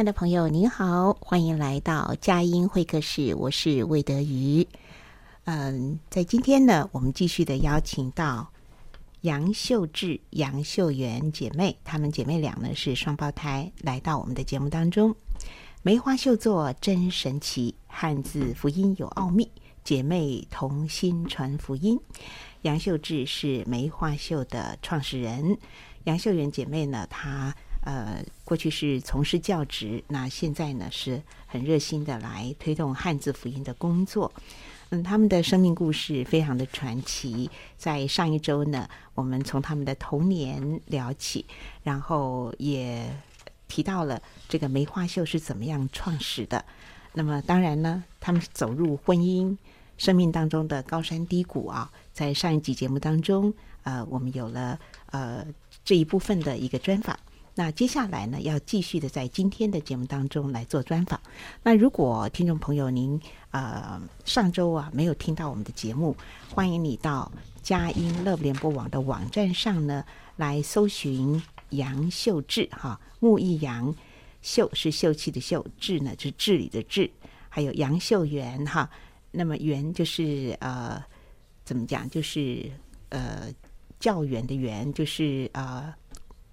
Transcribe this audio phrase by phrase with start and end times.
[0.00, 4.66] 爱的朋友，您好，欢迎来到佳音会客室，我是魏德瑜。
[5.44, 8.50] 嗯，在今天呢，我们继续的邀请到
[9.20, 15.14] 杨秀智、杨秀媛姐妹，她们姐妹俩呢是双胞胎，来到我们的节目当中。
[15.82, 19.50] 梅花秀作真神奇，汉字福音有奥秘，
[19.84, 22.00] 姐妹同心传福音。
[22.62, 25.58] 杨秀智是梅花秀的创始人，
[26.04, 27.54] 杨秀媛姐妹呢，她。
[27.82, 34.30] 呃，过去是从事教职，那现在呢是很热心的来推动汉字福音的工作。
[34.90, 37.48] 嗯，他们的生命故事非常的传奇。
[37.78, 41.46] 在上一周呢，我们从他们的童年聊起，
[41.82, 43.08] 然后也
[43.68, 46.64] 提到了这个梅花秀是怎么样创始的。
[47.14, 49.56] 那么当然呢，他们走入婚姻
[49.96, 53.54] 生命当中的高山低谷啊，在上一集节目当中，
[53.84, 54.78] 呃，我们有了
[55.12, 55.46] 呃
[55.84, 57.18] 这一部分的一个专访。
[57.60, 61.20] 那接下来呢，要继续的在今天的节目当中来做专访。
[61.62, 66.16] 那如果听众朋友您呃上周啊没有听到我们的节目，
[66.48, 70.02] 欢迎你到佳音乐联播网的网站上呢
[70.36, 73.94] 来搜寻杨秀智哈，木易杨，
[74.40, 77.10] 秀是秀气的秀，智呢就是治理的治，
[77.50, 78.88] 还有杨秀元哈。
[79.30, 81.04] 那么元就是呃
[81.62, 82.70] 怎么讲，就是
[83.10, 83.52] 呃
[83.98, 85.92] 教员的员，就是呃。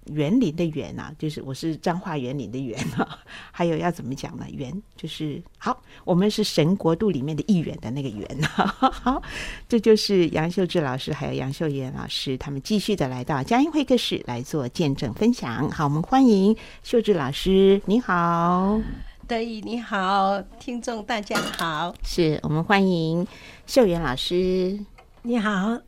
[0.08, 3.18] 园林的园啊，就是我是彰化园林的园啊。
[3.52, 4.46] 还有要怎么讲呢？
[4.50, 8.66] 园就是好，我们是神国度里面的一员的那个园啊。
[8.90, 9.22] 好，
[9.68, 15.70] 这就是杨秀智老师还有杨秀妍老师，他们继续的来到嘉音会客室来做见证分享。
[15.70, 18.80] 好，我们欢迎秀智老师，你好，
[19.26, 23.26] 德意你好，听众大家好，是我们欢迎
[23.66, 24.78] 秀媛老师，
[25.22, 25.78] 你好，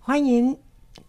[0.00, 0.67] 欢迎。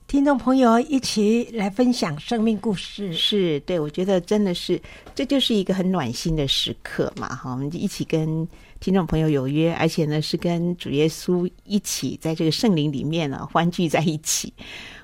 [0.09, 4.81] 听众朋友一起来分享生命故事，是对，我觉得真的是，
[5.13, 8.47] 这就是一个很暖心的时刻嘛，哈，我们就一起跟
[8.79, 14.51] 听众朋友有约，而且呢是跟主耶稣一起在这个圣灵里面呢欢聚在一起。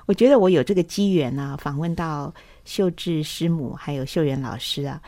[0.06, 2.34] 我觉得我有这个机缘呢，访问到
[2.64, 5.00] 秀智师母还有秀媛老师啊，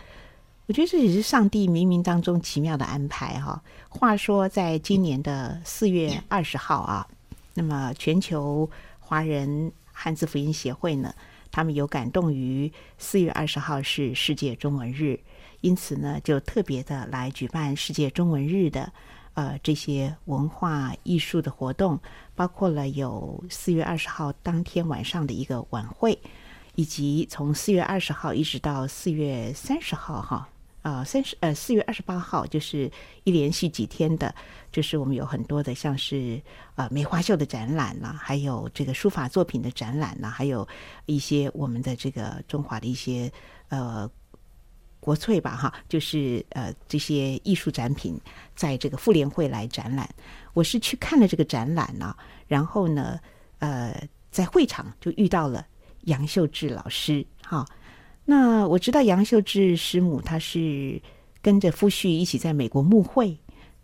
[0.67, 3.61] 我觉得这也是上帝冥冥当中奇妙的安排哈。
[3.89, 7.05] 话说在今年的四月二十号啊，
[7.55, 8.71] 那么全球
[9.01, 9.73] 华人。
[10.01, 11.13] 汉字福音协会呢，
[11.51, 15.19] 他们有感动于四月二十号是世界中文日，
[15.61, 18.93] 因此呢，就特别的来举办世界中文日的
[19.35, 21.99] 呃这些文化艺术的活动，
[22.37, 26.17] 包括了有四月二十号当天晚上的一个晚会，
[26.77, 30.49] 以及从四月二十号一直到四月三十号哈。
[30.89, 32.91] 呃，三十呃，四月二十八号就是
[33.25, 34.35] 一连续几天的，
[34.73, 36.41] 就是我们有很多的，像是
[36.77, 40.67] 呃梅花秀的展览啦，还有这个书法作品的展览啦，还有
[41.05, 43.31] 一些我们的这个中华的一些
[43.69, 44.11] 呃
[44.99, 48.19] 国粹吧，哈，就是呃这些艺术展品
[48.57, 50.09] 在这个妇联会来展览。
[50.55, 53.21] 我是去看了这个展览呢，然后呢，
[53.59, 53.95] 呃，
[54.31, 55.67] 在会场就遇到了
[56.05, 57.67] 杨秀智老师，哈。
[58.31, 61.01] 那我知道杨秀智师母，她是
[61.41, 63.35] 跟着夫婿一起在美国募会，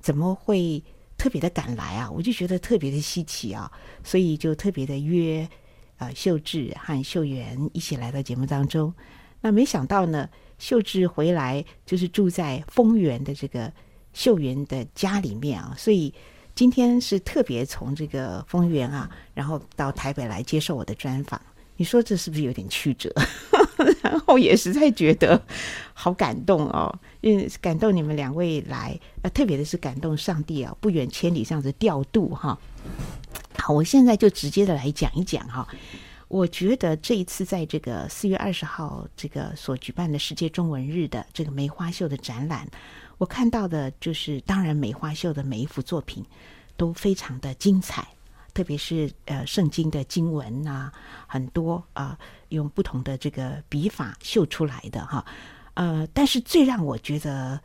[0.01, 0.85] 怎么会
[1.17, 2.11] 特别的赶来啊？
[2.11, 5.49] 我就觉得特别的稀奇啊，所以就特别的约
[5.97, 8.93] 呃秀智和秀媛一起来到节目当中。
[9.41, 13.73] 那没想到呢，秀智回来就是住在丰原的这个
[14.13, 16.13] 秀媛的家里面啊，所以
[16.55, 21.41] 今天是特别从这个丰原啊，然后到台北来接受我的专访。
[21.77, 23.13] 你说这是不是有点曲折？
[24.03, 25.41] 然后也实在觉得
[25.93, 32.59] 好感动哦，因为感动你们两位来，呃，特别的是感动上帝啊，不远千里这样子调度哈。
[33.59, 35.67] 好，我现在就直接的来讲一讲哈。
[36.29, 42.67] 我觉得这一次在这个四月二十号这个所举办的世界中文日的这个梅花秀的展览，
[43.19, 46.25] 我看到的就是，当然梅花秀的每一幅作品
[46.77, 48.07] 都非常的精彩。
[48.55, 50.91] 特别是呃，圣经的经文呐、
[51.27, 52.17] 很多啊、
[52.51, 55.27] 用不同的这个笔法绣出来的哈，
[55.75, 57.61] 呃，但是最让我觉得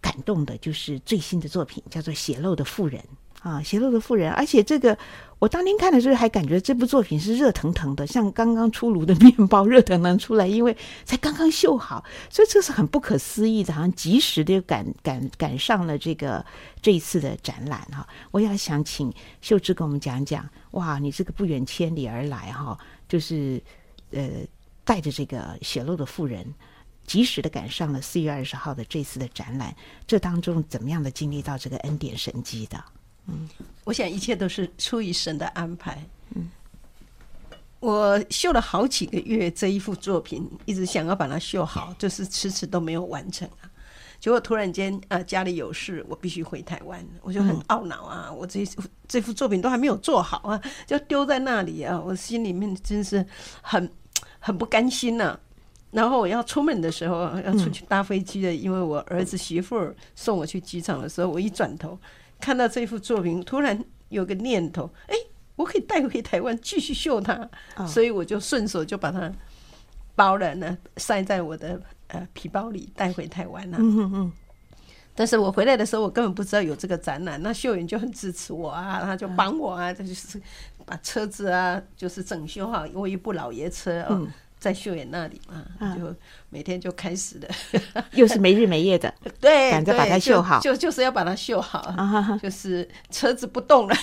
[0.00, 3.00] 感动的就是最新的作品，叫做《血漏的妇人》。
[3.44, 4.96] 啊，血漏的妇人，而且这个
[5.38, 10.74] 我当天看的时候还感觉这部作品是热腾腾的，像刚刚出炉的面包， 热腾腾出来，因为
[11.04, 16.42] 才刚刚绣好，所以这是很不可思议的，好像及时的赶赶赶上了这个
[16.80, 18.08] 这一次的展览哈。
[18.30, 19.12] 我也想请
[19.42, 23.62] 秀芝跟我们讲讲，哇，你这个不远千里而来哈，就是
[24.12, 24.26] 呃
[24.84, 26.46] 带着这个血漏的妇人，
[27.06, 29.76] 及时的赶上了四月二十号的这次的展览，
[30.06, 32.82] 这当中怎么样的经历到这个恩典神迹的？
[33.26, 33.48] 嗯，
[33.84, 36.04] 我想一切都是出于神的安排。
[36.34, 36.50] 嗯，
[37.80, 43.70] 我绣了好几个月这一幅作品，一直想要把它绣好，就是迟迟都没有完成啊。
[44.20, 48.32] 结果突然间啊，家里有事，我必须回台湾，我就很懊恼啊。
[48.32, 48.66] 我这
[49.06, 53.24] 这幅作品都还没有做好啊，就丢在那里啊，我心里面真是
[53.60, 53.90] 很
[54.38, 55.38] 很不甘心呐。
[55.90, 61.98] 然后我要出门的时候，要出去搭飞机的，因为我儿子媳妇儿送我去机场的时候，我一转头。
[62.44, 65.14] 看到这幅作品，突然有个念头，哎，
[65.56, 69.32] 我可以带回台湾继续绣它，哦，所以我就顺手就把它
[70.14, 73.78] 包了呢，塞在我的呃皮包里带回台湾了。
[73.80, 74.32] 嗯嗯。
[75.14, 80.38] 但是我回来的时候，我根本不知道有这个展览，那秀云就很支持我啊，他就帮我啊，他就是
[80.84, 84.08] 把车子啊，就是整修好，因为一部老爷车啊。
[84.10, 84.30] 嗯
[84.64, 86.14] 在秀妍那里嘛，就
[86.48, 91.94] 每天就开始了， 又是没日没夜的， 对，赶着把它绣好，就就，就是要把它绣好，
[92.42, 93.94] 就是车子不动了，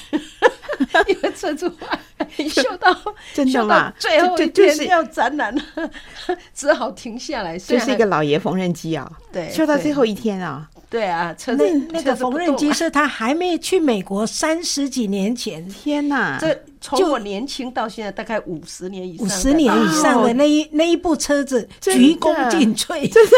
[1.07, 1.99] 因为车子坏，
[2.47, 2.93] 绣到
[3.43, 5.63] 绣到最后一天要展览了，
[6.53, 7.57] 只好停下来。
[7.57, 10.69] 就是一个老爷缝纫机啊，对，绣到最后一天啊。
[10.91, 16.37] 对啊，车那那个缝纫机是他还没去美国三十几年前，天哪！
[16.39, 23.31] 这从我年轻到现在大概五十年以上，五十年以上的那一那一部车子，鞠躬尽瘁，真的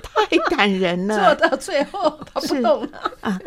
[0.00, 1.34] 太感人了。
[1.36, 3.38] 做到最后他不动了啊！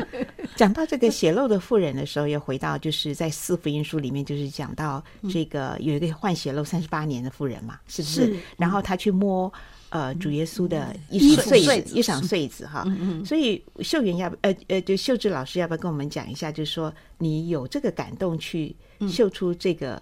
[0.55, 5.01] 讲到这个血漏的妇人的时候，又回到就是在四福音书里面，就是讲到
[5.31, 8.35] 这个有一个患血漏三十八年的妇人嘛，是不是？
[8.57, 9.51] 然后他去摸。
[9.89, 12.85] 呃，主耶稣的衣裳穗子，一赏穗子哈，
[13.25, 16.51] 所以秀媛要不呃呃，就秀智老师要不要跟我们讲一下？
[16.51, 18.75] 就是说，你有这个感动去
[19.07, 20.01] 绣出这个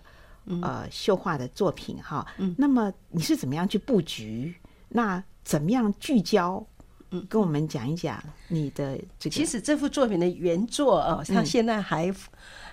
[0.61, 2.25] 呃绣画的作品哈，
[2.57, 4.55] 那么你是怎么样去布局？
[4.89, 6.65] 那怎么样聚焦？
[7.13, 9.33] 嗯，跟我们讲一讲你的这个。
[9.33, 12.13] 其实这幅作品的原作啊，它现在还。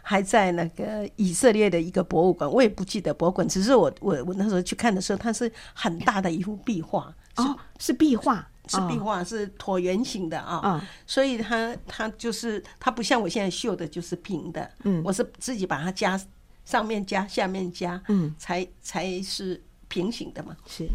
[0.02, 16.18] 还在那个以色列的一个博物馆，我也不记得博物馆，只是我我我那时候去看的时候，它是很大的一幅壁画，哦，是壁画，是壁画，是椭圆形的啊，哦，所以它它就是它不像我现在绣的，就是平的，嗯，我是自己把它加
[16.64, 20.88] 上面加下面加，嗯，才才是平行的嘛，是，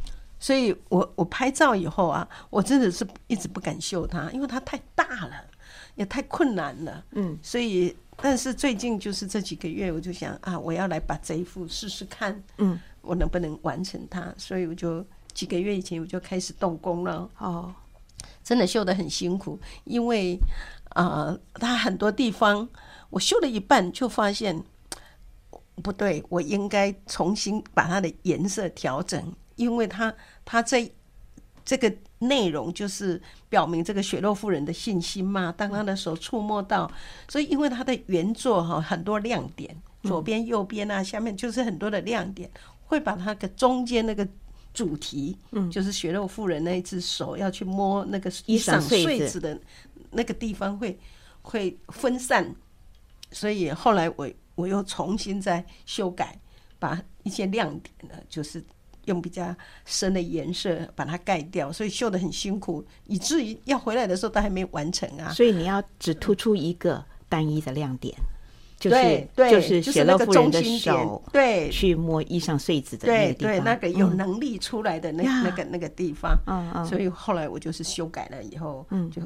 [0.46, 5.34] 所以我我拍照以后啊，我真的是一直不敢秀它，因为它太大了，
[5.96, 7.96] 也太困难了，嗯，所以。
[8.18, 14.34] 但是最近就是这几个月，我就想啊，我要来把这一幅试试看，嗯，我能不能完成它？
[14.38, 17.30] 所以我就几个月以前我就开始动工了。
[17.40, 17.74] 哦，
[18.42, 20.40] 真的绣得很辛苦，因为
[20.92, 22.70] 啊，它、呃、很多地方
[23.10, 24.64] 我绣了一半就发现
[25.84, 30.14] 不对，我应该重新把它的颜色调整，因为它
[30.46, 30.90] 它这。
[31.68, 35.52] 这个内容就是表明这个血肉妇人的信心嘛。
[35.52, 36.88] 当他的手触摸到，
[37.28, 42.48] 所以因为他的原作哈很多亮点，左边、右边啊，下面就是很多的亮点，
[42.86, 44.28] 会把他的中间那个
[44.76, 49.60] 主题，嗯，就是血肉妇人那一只手要去摸那个衣裳穗子的
[50.12, 50.96] 那个地方会
[51.42, 52.54] 会分散，
[53.32, 56.40] 所以后来我我又重新再修改，
[56.78, 58.64] 把一些亮点呢，就是。
[59.06, 65.32] 用比较深的颜色把它盖掉，所以绣的很辛苦，以至于要回来的时候都还没完成啊。
[65.32, 68.16] 所以你要只突出一个单一的亮点，
[68.80, 76.38] 就是就是血漏妇人的手，对，去摸衣裳穗子的那个地方，对，那个有能力出来的那那个那个地方。
[76.46, 76.86] 嗯嗯。
[76.86, 79.22] 所以后来我就是修改了以后，嗯，就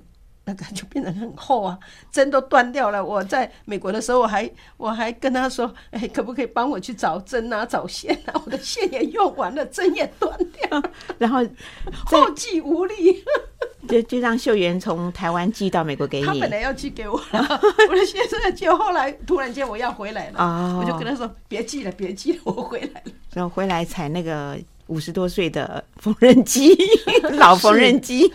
[0.50, 1.78] 那个就变得很厚啊，
[2.12, 3.06] 针都断掉了。
[3.06, 8.42] 我在美国的时候，我还我还跟他说，哎，可不可以帮我去找针啊，找线啊？
[8.44, 10.84] 我的线也用完了，针也断掉，
[11.20, 11.46] 然后
[12.08, 13.24] 后继无力，
[13.88, 16.26] 就就让秀媛从台湾寄到美国给你。
[16.26, 23.12] 他本来要寄给我了，我的先生就后来突然间我要回来了，哦、我就跟他说别寄了，别寄了，我回来了。
[23.34, 24.58] 然后回来采那个。
[24.90, 26.76] 五十多岁的缝纫机，
[27.38, 28.32] 老缝纫机。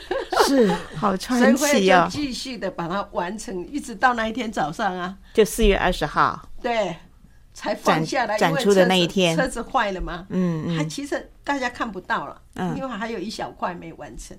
[0.46, 2.08] 是 好传奇啊！
[2.10, 6.94] 继续的把它完成，一直到那一天早上啊，就四月二十号，对，
[7.52, 14.36] 才放下来展出的那一天，车子坏了吗，嗯嗯，还其实大家看不到了，嗯，因为还有一小块没完成，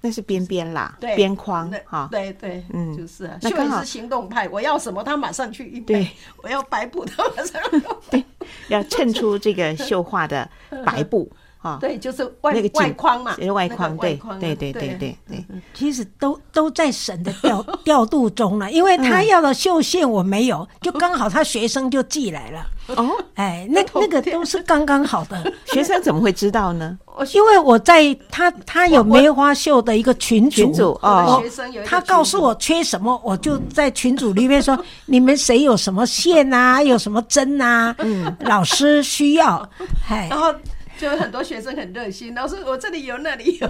[0.00, 6.08] 那是边边啦，对，边框哈，对对，嗯，就是啊，秀媛是行动派，我要什么他马上去预备，
[6.42, 7.60] 我要白布他马上
[8.10, 8.24] 对，
[8.68, 10.48] 要衬出这个绣画的
[10.84, 11.28] 白布。
[11.60, 15.44] 啊，对，就是外那个外框嘛，外框，对，对，对，对，对，对。
[15.74, 22.66] 其实都都在神的调 调度中了，因为他要的绣线我没有，就刚好他学生就寄来了。
[22.94, 25.52] 哦，哎，那那个都是刚刚好的。
[25.66, 26.96] 学生怎么会知道呢？
[27.34, 31.42] 因为我在他他有梅花绣的一个群组哦，
[31.84, 39.68] 他告诉我缺什么，我就在群组里面说， 你们谁有什么线啊，有什么针啊，嗯，老师需要，
[40.08, 40.54] 哎，然后。
[40.98, 43.68] 就有很多学生很热心，老师，我这里有，那里有，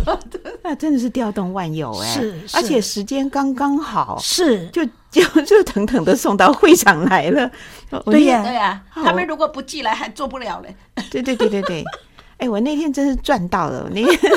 [0.63, 7.51] 那真的是调动万有哎，是，而且时间刚刚好，是，就就 就腾腾的送到会场来了，
[8.07, 10.75] 对呀对呀，他们如果不寄来还做不了嘞，
[11.11, 11.85] 对对对对对。
[12.39, 13.83] 哎，我那天真是赚到了！
[13.83, 14.33] 我那天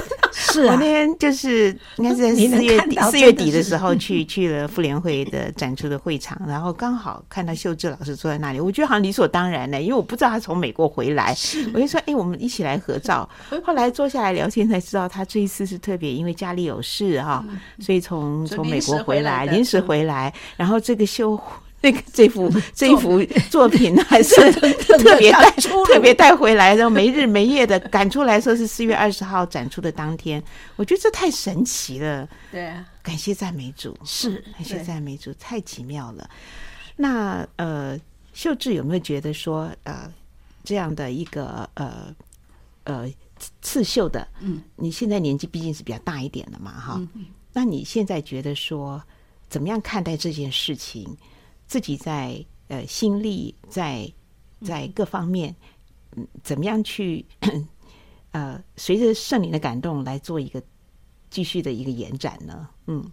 [0.51, 11.35] 是啊，我那天就是应该是在四月底四月底的时候去去了妇联会的展出的会场，然后刚好看到秀智老师坐在那里，我觉得好像理所当然的，因为我不知道他从美国回来，
[11.73, 13.27] 我就说：“哎，我们一起来合照。
[13.63, 17.43] ”后来坐下来聊天才知道，他这一次是特别因为家里有事哈，
[17.79, 21.39] 所以从从美国回来，临时回来，然后这个秀。
[21.83, 23.19] 那个这幅这一幅
[23.49, 24.35] 作品还是
[24.99, 25.51] 特别带
[25.87, 30.41] 特别带回来，然后没日没夜的赶出来，说是四月二十号展出的当天，
[30.75, 32.29] 我觉得这太神奇了。
[32.51, 36.29] 对啊，感谢赞美主，是感谢赞美主，太奇妙了。
[36.95, 37.99] 那呃，
[38.31, 40.07] 秀智有没有觉得说呃
[40.63, 42.15] 这样的一个呃
[42.83, 43.11] 呃
[43.59, 47.01] 刺绣的，嗯，你现在年纪毕竟是比较大一点了嘛，哈，
[47.53, 49.01] 那你现在觉得说
[49.49, 51.17] 怎么样看待这件事情？
[51.71, 54.05] 自己在呃心力在
[54.61, 55.55] 在各方面，
[56.17, 57.25] 嗯，怎么样去
[58.31, 60.61] 呃随着圣灵的感动来做一个
[61.29, 62.67] 继续的一个延展呢？
[62.87, 63.09] 嗯，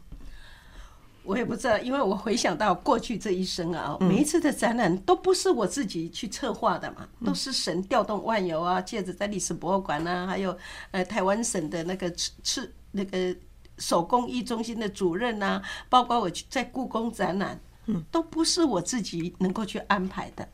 [1.22, 10.58] 我也不知道，因为我回想到过去这一生啊，每一次的展览都不是我自己去策划的嘛，都是神调动万有啊，借着在历史博物馆啊，还有
[10.90, 12.10] 呃台湾省的那个
[12.42, 13.32] 赤那个
[13.76, 17.56] 手工艺中心的主任啊，包括我去在故宫展览。
[18.10, 20.48] 都不是我自己能够去安排的。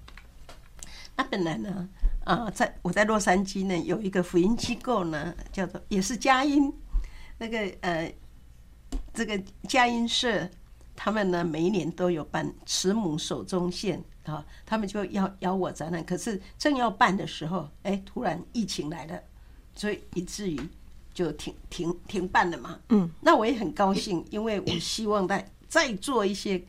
[1.17, 1.89] 那本来呢，
[2.25, 6.73] 啊，在我在洛杉矶呢，有一个福音机构呢，叫做也是佳音，
[7.39, 8.13] 那个呃，
[9.13, 10.49] 这个佳音社，
[10.97, 19.21] 他们呢每一年都有办慈母手中线啊，他们就要邀我展览，可是正要办的时候，哎，突然疫情来了，
[19.77, 20.59] 所以以至于
[21.13, 22.81] 就停停停办了嘛。
[22.89, 26.61] 嗯，那我也很高兴，因为我希望在再做一些。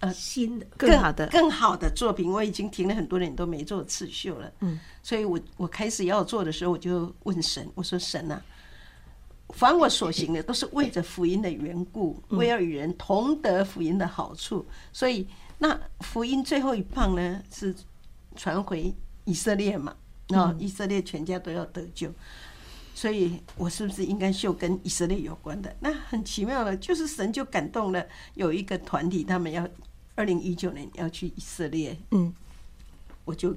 [0.00, 4.50] 呃，新的、更好的、更好的作品，我已经停了很多年都没做刺绣了。
[4.60, 8.42] 嗯，所以我我开始要做的时候，我就问神，我说神啊，
[9.50, 14.64] 凡我所行的都是为着福音的缘故，为要与人同得福音的好处。
[14.90, 15.28] 所以
[15.58, 17.74] 那福音最后一棒呢，是
[18.36, 18.94] 传回
[19.26, 19.94] 以色列嘛？
[20.28, 22.10] 啊，以色列全家都要得救。
[22.94, 25.76] 所以我是不是应该绣跟以色列有关的？
[25.80, 28.02] 那很奇妙的，就是神就感动了，
[28.32, 29.68] 有一个团体，他们要。
[30.14, 32.32] 二零一九年要去以色列，嗯，
[33.24, 33.56] 我就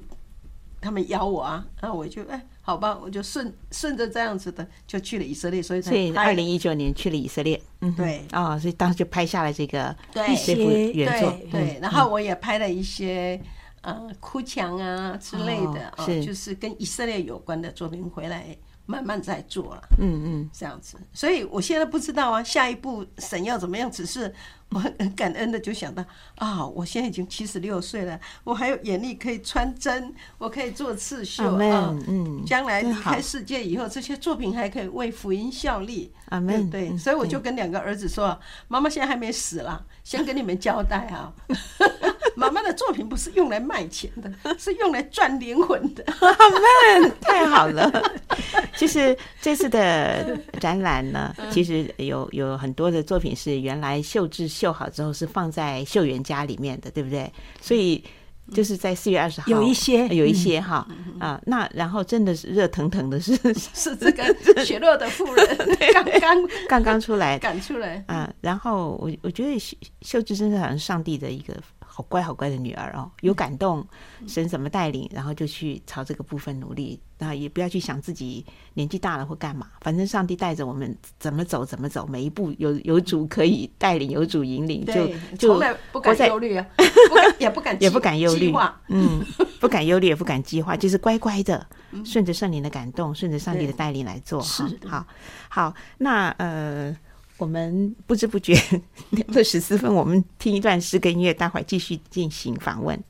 [0.80, 10.24] 他们邀我啊，然后我就哎，好吧，我就顺顺着这样子的就去了以色列，所以所以二零一九年去了以色列，嗯，对，哦，所以当时就拍下了这个对。
[10.46, 13.42] 这幅原作，对，然后我也拍了一些
[13.82, 18.56] 呃哭墙啊之类的，哦，就是跟以色列有关的作品回来。
[18.86, 23.90] 慢慢再做了，嗯嗯，这样子，所以我现在不知道啊，下一步神要怎么样？
[23.90, 24.36] 只是
[24.70, 26.04] 我很感恩的就想到
[26.36, 36.70] 啊，我现在已经七十六岁了，我还有眼力可以穿针，我可以做刺绣啊，嗯，将来离开世界以后，这些作品还可以为福音效力，阿门。
[36.70, 41.32] 对，所以我就跟两个儿子说，妈妈现在还没死了，先跟你们交代啊，
[42.36, 46.50] 妈妈的作品不是用来卖钱的，是用来赚灵魂的，阿
[47.02, 47.92] 门，太好了。
[48.76, 57.32] 其实这次的展览呢，其实有有很多的作品是原来绣制绣好之后是放在秀园家里面的，对不对？
[57.60, 58.04] 所以。
[58.52, 60.86] 就是在四月二十号，有一些，有一些哈
[61.18, 63.34] 啊，那然后真的是热腾腾的，是
[63.74, 65.48] 是这个雪落的妇人
[65.94, 71.56] 刚刚刚刚出来赶出来啊，然后我我觉得秀秀芝真的好像上帝的一个。
[71.96, 73.86] 好乖好乖的女儿哦，有感动，
[74.28, 85.08] 神怎么带领，然后就去朝这个部分努力，然后也不要去想自己年纪大了或干嘛，反正上帝带着我们怎么走怎么走，每一步有 有主可以带领，有主引领，就
[85.38, 85.54] 就
[85.92, 86.66] 不敢忧虑啊，
[87.08, 88.52] 不敢也不敢 也不敢忧虑，
[88.88, 89.24] 嗯，
[89.60, 91.64] 不敢忧虑也不敢计划，就是乖乖的
[92.04, 95.06] 顺着圣灵的感动，顺着上帝的带领来做哈，好，
[95.50, 96.98] 好，那呃。
[97.38, 98.54] 我们不知不觉
[99.12, 103.02] 聊了十四分，我们听一段诗歌音乐，待会儿继续进行访问。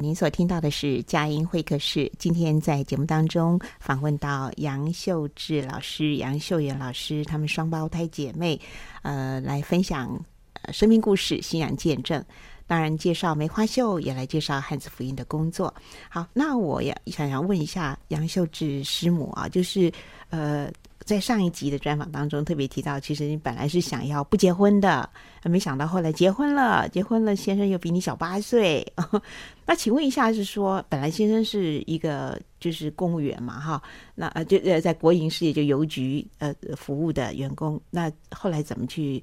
[0.00, 2.10] 您所听到的是佳音会客室。
[2.18, 8.58] 今天在节目当中访问到杨秀智老师、杨秀妍老师，她们双胞胎姐妹，
[9.02, 10.18] 呃，来分享
[10.72, 12.24] 生命故事、信仰见证。
[12.66, 15.74] 当然，介绍梅花秀，也来介绍汉字福音的工作。
[16.08, 19.92] 好，那我也想要问一下杨秀智师母啊，就是
[20.30, 20.70] 呃。
[21.04, 25.08] 在上一集的专访当中，特别提到，其实你本来是想要不结婚的，
[25.44, 26.88] 没想到后来结婚了。
[26.90, 28.86] 结婚了，先生又比你小八岁。
[29.66, 33.58] 那请问一下，是说本来先生是一个就是公务员嘛？
[33.58, 33.82] 哈，
[34.14, 37.80] 那呃就呃在国营事业就邮局呃服务的员工。
[37.90, 39.22] 那后来怎么去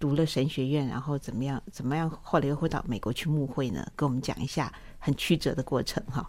[0.00, 3.86] 读了神学院，然后怎么样怎么样，后来又会到美国去牧会呢？
[3.94, 6.26] 跟我们讲一下很曲折的过程哈。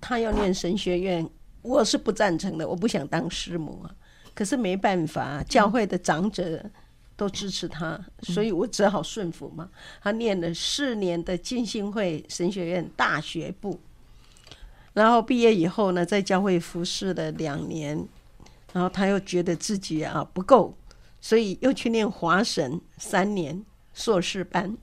[0.00, 1.28] 他要念神学院。
[1.62, 3.94] 我是不赞成的，我不想当师母啊。
[4.32, 6.64] 可是没办法，教会的长者
[7.16, 9.68] 都支持他，所以我只好顺服嘛。
[10.00, 13.78] 他念了四年的浸信会神学院大学部，
[14.94, 18.08] 然后毕业以后呢，在教会服侍了两年，
[18.72, 20.74] 然后他又觉得自己啊不够，
[21.20, 24.74] 所以又去念华神三年硕士班。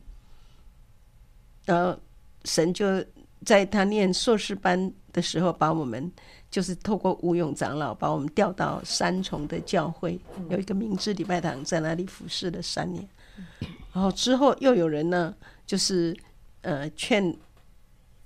[1.66, 2.00] 然后
[2.44, 3.04] 神就
[3.44, 6.12] 在他念硕士班的时候把我们。
[6.50, 13.08] 就是透过吴勇长老把我们调到三重的教会，有一个明治礼拜堂，在那里服侍了三年。
[13.94, 16.16] 然后之后又有人呢，就是
[16.62, 17.36] 呃劝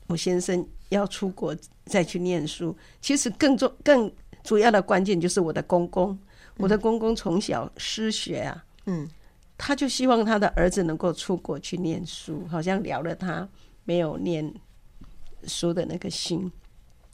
[0.08, 1.56] 我先生要出国
[1.86, 2.76] 再去念书。
[3.02, 4.12] 其实更重、更
[4.44, 6.18] 主要的关键就是我的公公，
[6.58, 9.10] 我的公公从小失学啊，嗯，
[9.58, 13.48] 他就希望他的儿子能够出国去念书，好像了了他
[13.84, 14.54] 没有念
[15.46, 16.52] 书的那个心。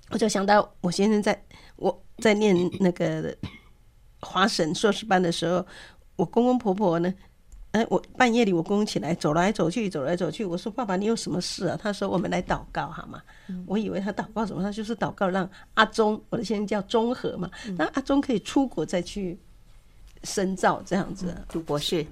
[0.09, 1.39] 我就想到我先生在
[1.75, 3.35] 我在念那个
[4.21, 5.65] 华神硕士班的时候，
[6.15, 7.13] 我公公婆婆呢，
[7.71, 11.77] 哎，我半夜里我公公起来走来走去，走来走去，我说爸爸你有什么事啊？
[11.81, 13.21] 他说我们来祷告好吗？
[13.65, 14.63] 我以为他祷告什么？
[14.63, 19.37] 他就是祷告让阿忠，我的先生叫中和嘛，那阿忠可以出国再去
[20.23, 22.05] 深造这样子，读博士。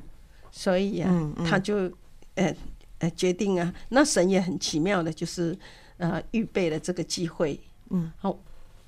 [0.51, 1.91] 所以啊，他就
[2.35, 2.55] 呃
[2.99, 5.57] 呃决定啊，那神也很奇妙的，就是
[5.97, 7.59] 呃预备了这个机会。
[7.95, 8.37] 嗯，好，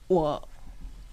[0.08, 0.50] 我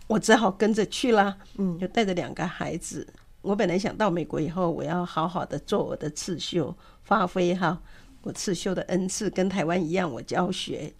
[0.08, 1.36] 我只好跟着去了。
[1.58, 3.06] 嗯，就带着两个孩子。
[3.40, 7.80] 我本来想到美国以后，我要好好的做我的刺绣，发挥哈
[8.22, 10.92] 我刺绣的恩赐，跟台湾一样，我教学，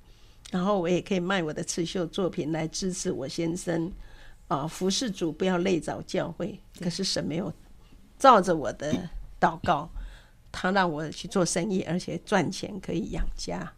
[0.53, 3.91] 然后我也可以卖我的刺绣作品来支持我先生
[4.47, 6.61] 啊，服侍主，不要累着教会。
[6.79, 7.53] 可是神没有
[8.19, 8.95] 照着我的
[9.41, 9.91] 祷告，
[10.53, 13.73] 他让我去做生意，而且赚钱可以养家。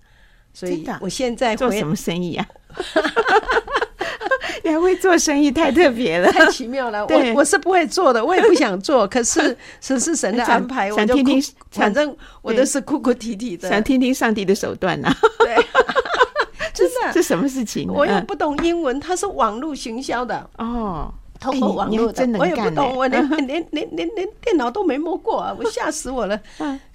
[0.53, 2.49] 所以我现在做什么生意啊？
[4.65, 7.07] 你还会做生意，太特别了，太奇妙了。
[7.07, 9.07] 我我是不会做的，我也不想做。
[9.07, 11.43] 可是 是是神的安排，我就听听。
[11.71, 15.15] 反正我都是哭哭啼啼的，想听听上帝的手段呐。
[15.39, 15.55] 对，
[16.75, 17.13] 真的。
[17.13, 17.89] 这什么事情？
[17.93, 22.27] 我又不懂英文，它是网络行销的哦，通过网络的。
[22.39, 25.55] 我也不懂，我连连连连连电脑都没摸过啊！
[25.57, 26.41] 我吓死我了。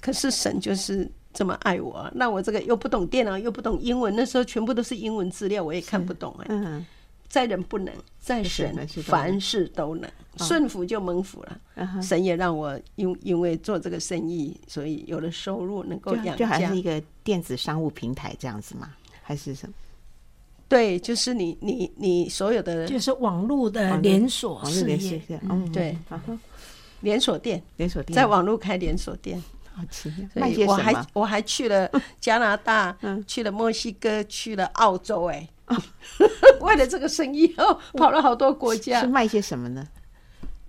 [0.02, 1.10] 可是神就是。
[1.34, 6.46] 这么爱我，那我这个又不懂电脑，又不懂英文，那时候全部都是英文资料，我也看不懂哎。
[6.50, 6.86] 嗯，
[7.30, 11.60] 在人不能，在神凡事都能，顺服就蒙福了。
[12.02, 16.36] 神也让我因因为做这个生意，所以有了收入，能够养家。
[16.36, 18.94] 就还是一个电子商务平台这样子吗？
[19.22, 19.74] 还是什么？
[20.68, 25.98] 对，就是你你你所有的就是网络的连锁事业，嗯，对，
[27.00, 29.42] 连锁店，连锁店，在网络开连锁店。
[29.74, 35.48] 好奇，所以我还我还去了 加拿大，去了墨西哥，去了澳洲，哎，
[36.62, 39.02] 为了这个生意哦，跑了好多国家。
[39.02, 39.88] 是卖些什么呢？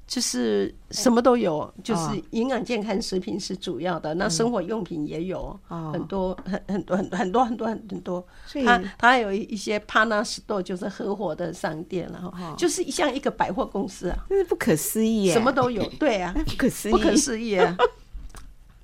[0.04, 8.26] 就是什么都有，就是营养健康食品是主要的，那生活用品也有，很多很很多很很多很多很多。
[8.64, 17.74] 他他还有一些 partner store，就是合伙的商店，然后就是像一个百货公司啊，真是不可思议，什么都有，对啊，不可思议，不可思议啊。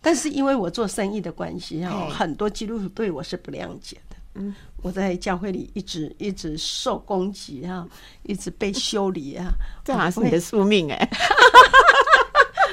[0.00, 4.16] 但是因为我做生意的关系啊，很多基督徒对我是不谅解的。
[4.34, 7.86] 嗯，我在教会里一直一直受攻击啊，
[8.22, 9.50] 一直被修理啊，
[9.84, 11.10] 这好像是你的宿命哎。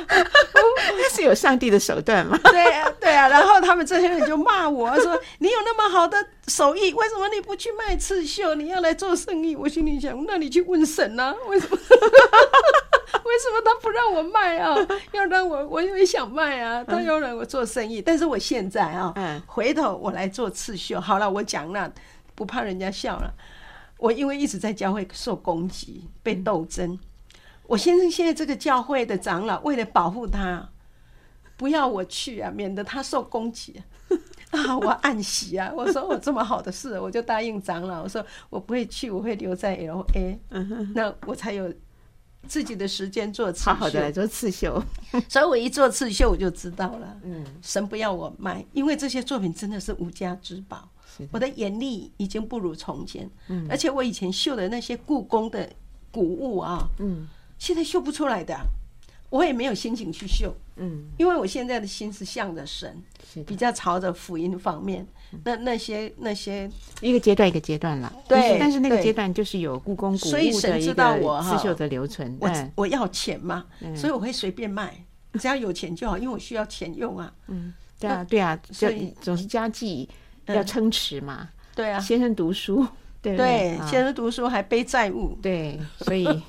[0.07, 2.39] 那是有上帝的手段吗？
[2.43, 3.27] 对啊，对啊。
[3.27, 8.55] 然后他们这些人就骂我说：“你有那么好的手艺，为什么你不去卖刺绣？
[8.55, 11.77] 你要来做生意？”我心里想：“那你去问神啊，为什么？”
[13.25, 14.75] 为什么他不让我卖啊？
[15.11, 16.83] 要让我，我也想卖啊。
[16.83, 19.13] 他要让我做生意，但是我现在啊，
[19.47, 21.01] 回头我来做刺绣。
[21.01, 21.91] 好了，我讲了，
[22.35, 23.33] 不怕人家笑了。
[23.97, 26.99] 我因为一直在教会受攻击、被斗争。
[27.67, 30.69] 我先生现在这个教会的长老，为了保护他，
[31.57, 33.81] 不要我去啊，免得他受攻击
[34.51, 34.77] 啊。
[34.77, 40.37] 我暗喜啊，我说我这么好的事，我就答应长老，我说我不会去，我会留在 LA。
[40.93, 41.73] 那我才有。
[42.47, 44.79] 自己的时间做刺绣，好好的来做刺绣，
[45.27, 47.19] 所以我一做刺绣我就知道了。
[47.23, 50.87] 嗯，神不要我卖，因为这些作品真的是无价之宝。
[51.31, 53.27] 我的眼力已经不如从前。
[53.47, 55.67] 嗯，而且我以前绣的那些故宫的
[56.11, 58.57] 古物啊，嗯，现在绣不出来的，
[59.29, 60.55] 我也没有心情去绣。
[60.77, 63.01] 嗯，因为我现在的心是向着神，
[63.45, 65.05] 比较朝着福音方面。
[65.43, 66.69] 那那些那些
[67.01, 72.37] 一个阶段一个阶段了，对，但是那个阶段就是有故宫古物的一个刺绣的留存。
[72.39, 73.65] 我我要钱嘛，
[73.95, 77.33] 所以我会随便卖，只要有钱就好，因为我需要钱用啊。
[77.47, 80.07] 嗯，对啊，对啊，所以总是家计
[80.45, 81.49] 要撑持嘛。
[81.75, 82.87] 对啊，先生读书，
[83.21, 86.43] 对对，先生读书还背债务，对，所以啊，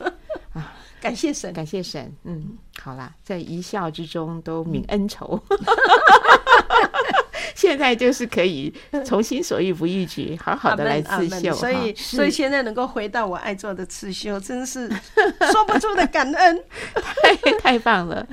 [1.06, 2.12] 感谢神，感谢神。
[2.24, 5.40] 嗯，好啦，在一笑之中都泯恩仇。
[7.54, 8.72] 现在就是可以
[9.04, 11.54] 从心所欲不逾矩， 好好的来刺绣。
[11.54, 14.88] 所以，所以现在能够回到我爱做的刺绣，真是
[15.52, 18.26] 说不出的感恩，太太棒了。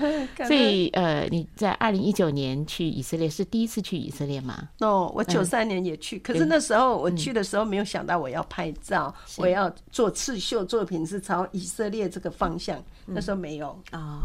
[0.47, 4.69] 所以，呃，你在二零一九年去以色列是第一次去以色列吗？
[4.79, 13.77] 哦，我九三年也去，可是那时候我去的时候没有想到我要拍照，我要做刺绣作品是朝以色列这个方向，那时候没有。
[13.91, 14.21] 啊。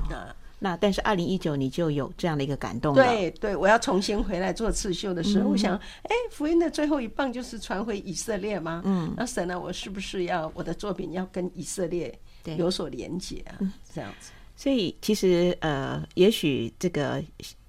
[0.61, 3.05] 那但是二零一九你就有这样的一个感动了。
[3.05, 8.83] 对对，我要重新回来做刺绣的时候，我想，哎，福音的最后一棒就是传回以色列吗？
[8.85, 12.13] 嗯，那神呢，我是不是要我的作品要跟以色列
[12.57, 13.59] 有所连结啊？
[13.95, 14.33] 这样子。
[14.57, 17.23] 所以其实呃，也许这个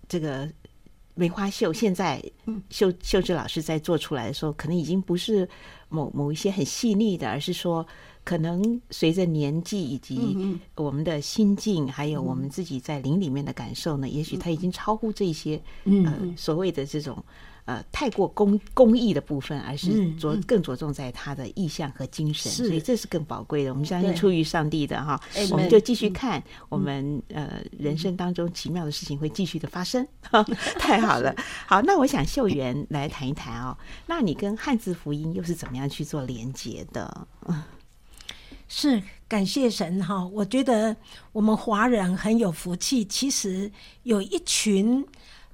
[0.07, 0.49] 这个
[1.13, 2.19] 梅花绣现在
[2.71, 5.47] 秀秀芝老师在做出来的时候，可能已经不是
[5.89, 7.85] 某某一些很细腻的，而是说。
[8.29, 15.59] 可能随着年纪以及我们的心境，还有我们自己在灵里面的感受呢，也许它已经超乎这些
[16.05, 17.17] 呃所谓的这种
[17.65, 23.71] 呃太过公公益的部分，而是着更着重在他的意象和精神，所以这是更宝贵的。
[23.71, 30.07] 我们相信出于上帝的哈，我们就继续看我们呃人生当中奇妙的事情会继续的发生，
[30.77, 31.35] 太好了。
[31.65, 37.27] 好，那我想秀媛来谈一谈哦，那你跟汉字福音又是怎么样去做连接的？
[38.71, 40.95] 是感谢神哈，我觉得
[41.31, 43.03] 我们华人很有福气。
[43.03, 43.69] 其实
[44.03, 45.03] 有一群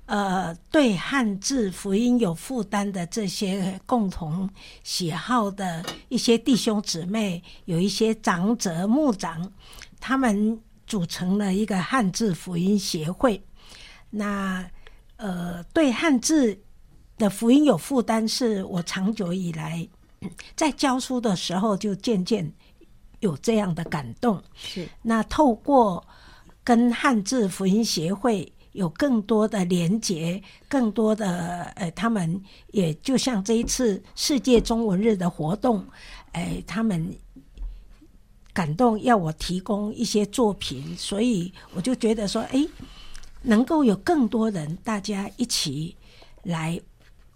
[0.05, 4.49] 呃对汉字福音有负担的这些共同
[4.83, 9.49] 喜好的一些弟兄姊妹，有一些长者牧长，
[10.01, 13.41] 他们组成了一个汉字福音协会。
[14.09, 14.69] 那
[15.15, 16.59] 呃对汉字
[17.17, 19.87] 的福音有负担，是我长久以来
[20.53, 22.53] 在教书的时候就渐渐。
[23.25, 26.01] 有这样的感动，是那透过
[26.63, 35.85] 跟汉字福音协会有更多的连结，更多的呃，他们也就像这一次世界中文日的活动，
[36.31, 37.13] 哎，他们
[38.53, 42.65] 感动要我提供一些作品，所以我就觉得说，哎，
[43.41, 45.95] 能够有更多人大家一起
[46.43, 46.79] 来。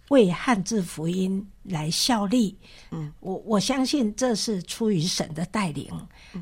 [0.10, 2.58] 为汉字福音来效力，
[2.92, 5.88] 嗯，我我相信这是出于神的带领，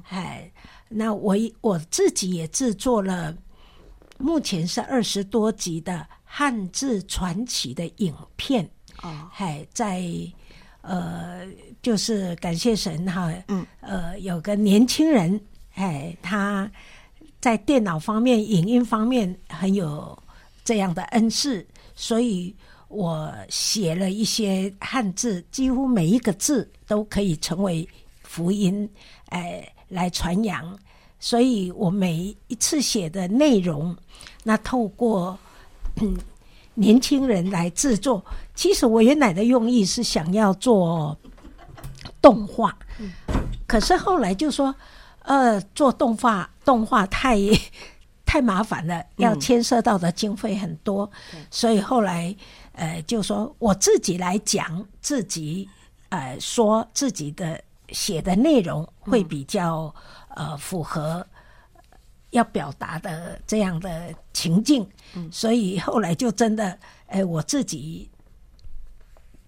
[0.08, 0.50] 哎，
[0.88, 3.36] 那我我自己也制作了，
[4.18, 8.68] 目前是二十多集的汉字传奇的影片，
[9.04, 10.02] 哦，哎在
[10.82, 11.46] 呃，
[11.82, 15.40] 就是感谢神哈，嗯，呃，有个年轻人，
[15.74, 16.72] 哎，他
[17.42, 20.18] 在电脑方面、影音方面很有
[20.64, 22.56] 这样的恩赐，所以。
[22.90, 27.88] 我写了一些汉字，几乎每一个字都可以成为
[28.22, 28.90] 福音，
[29.30, 30.78] 哎，来传扬。
[31.20, 33.94] 所以我每一次写的内容，
[34.44, 35.38] 那透过
[36.76, 38.24] 年轻人来制作。
[38.56, 41.18] 其实我原来的用意是想要做
[42.22, 42.74] 动画，
[43.66, 44.74] 可是后来就说，
[45.24, 47.38] 呃，做动画动画太
[48.26, 51.12] 太麻烦了，要牵涉到的经费很多，
[51.52, 52.34] 所以后来。
[52.78, 55.68] 呃，就说我自己来讲自己，
[56.10, 57.60] 呃，说自己的
[57.90, 59.92] 写的内容会比较、
[60.36, 61.26] 嗯、呃符合
[62.30, 66.66] 要表达的这样的情境，嗯、所以后来就真的，
[67.08, 68.08] 哎、呃，我自己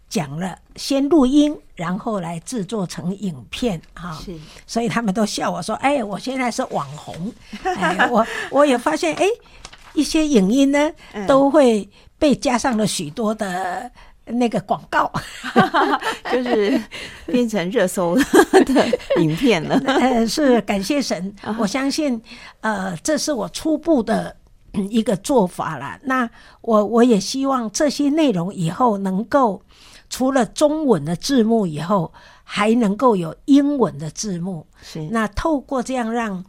[0.10, 7.32] 讲了，先录音，然后来制作成影片，哈、哦，是，所以他们都笑我说，哎，我现在是网红，
[7.64, 9.28] 哎， 我我也发现，哎，
[9.94, 11.88] 一些影音呢、嗯、都会。
[12.20, 13.90] 被加上了许多的
[14.26, 15.12] 那个广告，
[16.32, 16.80] 就是
[17.26, 18.88] 变成热搜的
[19.20, 19.76] 影片了。
[19.88, 22.22] 呃，是感谢神，我相信，
[22.62, 24.36] 呃，这是我初步的
[24.92, 26.00] 一个做法了。
[26.04, 26.30] 那
[26.62, 29.64] 我我也希望这些内容以后能够
[30.10, 34.68] 除了中文的字幕以后，还能够有英文的字幕。
[34.84, 36.46] 是，那透过这样让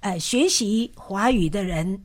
[0.00, 2.04] 呃学习华语的人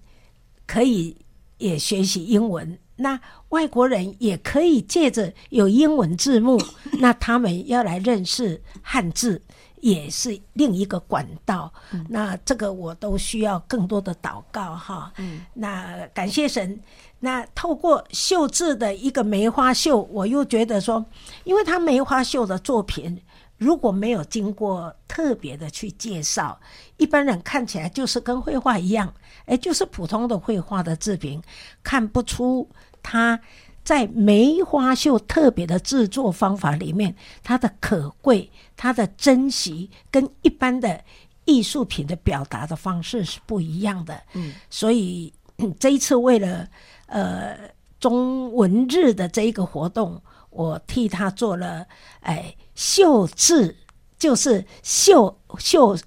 [0.66, 1.18] 可以
[1.58, 2.78] 也学习英文。
[2.98, 6.62] 那外国人也可以借着有英文字幕，
[7.00, 9.42] 那他们要来认识汉字，
[9.82, 11.72] 也是另一个管道。
[12.10, 15.14] 那这个我都需要更多的祷告哈。
[15.54, 16.80] 那感谢神。
[17.20, 21.04] 那透过绣字的一个梅花绣，我又觉得说，
[21.46, 23.20] 因为他梅花绣的作品
[23.58, 26.60] 如果没有经过特别的去介绍，
[26.98, 29.12] 一般人看起来就是跟绘画一样，
[29.48, 31.42] 哎，就是普通的绘画的制品，
[31.82, 32.70] 看不出。
[33.10, 33.40] 它
[33.86, 41.02] 在梅花绣特别的制作方法里面，它的可贵、它的珍惜，跟一般的
[41.46, 44.22] 艺术品的表达的方式是不一样的。
[44.34, 45.32] 嗯，所以
[45.80, 46.68] 这一次为了
[47.06, 47.58] 呃
[47.98, 51.88] 中文日的这一个活动，我替他做了
[52.20, 53.74] 哎绣字，
[54.20, 55.98] 就是绣绣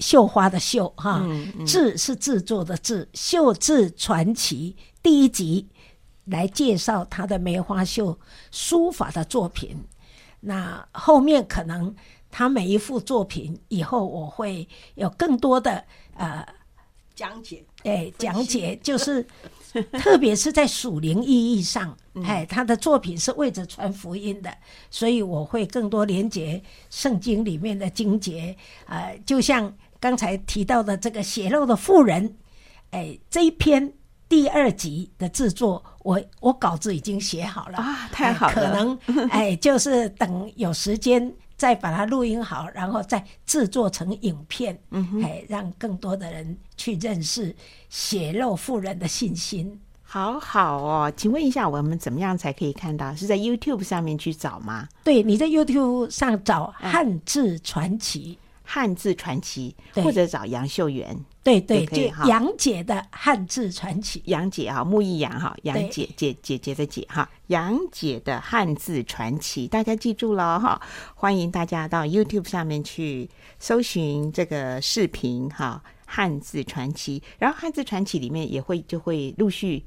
[0.00, 1.20] 绣花的绣哈，
[1.64, 5.68] 字、嗯嗯、是制作的字，绣字传奇第一集。
[6.26, 8.16] 来介绍他的梅花秀
[8.52, 9.76] 书法的作品，
[10.40, 11.92] 那后面可能
[12.30, 15.82] 他每一幅作品以后我会有更多的
[16.14, 16.46] 呃
[17.14, 19.26] 讲解，哎，讲解就是
[19.98, 24.56] 特别是在属灵意义上，哎，他的作品是为着传福音的，
[24.90, 29.74] 所以我会更多连接圣经里面的经节，呃，就像。
[29.98, 32.36] 刚才提到的这个血肉的妇人，
[32.90, 33.90] 哎，这一篇
[34.28, 37.78] 第二集的制作，我我稿子已经写好了。
[37.78, 38.98] 啊，太好了，可能
[39.30, 47.54] 哎，就是等有时间再把它录音好，然后再制作成影片，嗯，哎，让更多的人去认识
[47.88, 49.80] 血肉妇人的信心。
[50.02, 53.14] 好好哦，请问一下，我们怎么样才可以看到？
[53.14, 54.88] 是在 YouTube 上面去找吗？
[55.02, 64.18] 对，你在 YouTube 上找《汉字传奇》，汉字传奇，或者找杨秀媛，对对，就杨姐的《汉字传奇》。
[64.24, 70.82] 杨姐啊，木易杨哈，杨姐姐姐姐的姐哈，杨姐的《汉字传奇》，大家记住了哈，
[71.14, 73.30] 欢迎大家到 YouTube 上面去
[73.60, 79.84] 搜寻这个视频哈，《汉字传奇》，然后《汉字传奇》里面也会就会陆续。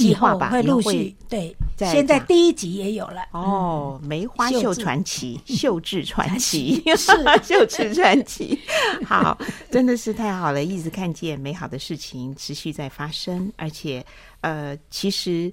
[0.00, 1.54] 计划吧，会陆续对。
[1.78, 8.58] 现在第一集也有了哦，《梅花秀传奇》《秀智传奇》是《绣字传奇》。
[9.06, 9.38] 好，
[9.70, 14.04] 真的是太好了，一直看见美好的事情持续在发生，而且
[14.42, 15.50] 呃，其实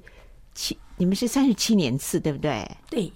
[0.54, 2.70] 七你们是三十七年次，对不对？
[2.90, 3.10] 对，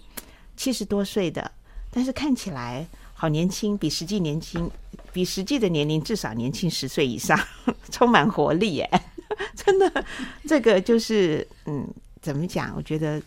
[0.55, 1.51] 七十多岁的，
[1.91, 4.71] 但是看起来好年轻，比实际年轻，
[5.11, 7.37] 比实际的年龄至少年轻十岁以上，
[7.91, 8.89] 充满活力耶。
[9.55, 10.05] 真的，
[10.47, 11.87] 这个就是嗯，
[12.21, 12.73] 怎么讲？
[12.75, 13.21] 我觉得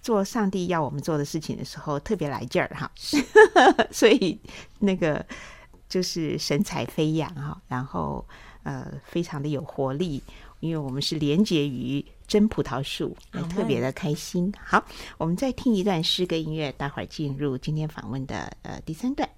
[0.00, 2.90] 做上帝要我们做的事情的时候，特别来劲儿哈。
[3.90, 4.38] 所以
[4.80, 5.24] 那个
[5.88, 8.24] 就是神采飞扬哈，然后
[8.62, 10.22] 呃，非常的有活力，
[10.60, 13.16] 因为我们是连接于真葡萄树，
[13.50, 14.52] 特别的开心。
[14.64, 14.84] 好，
[15.18, 19.28] 我们再听一段诗歌音乐，待会儿进入今天访问的呃第三段。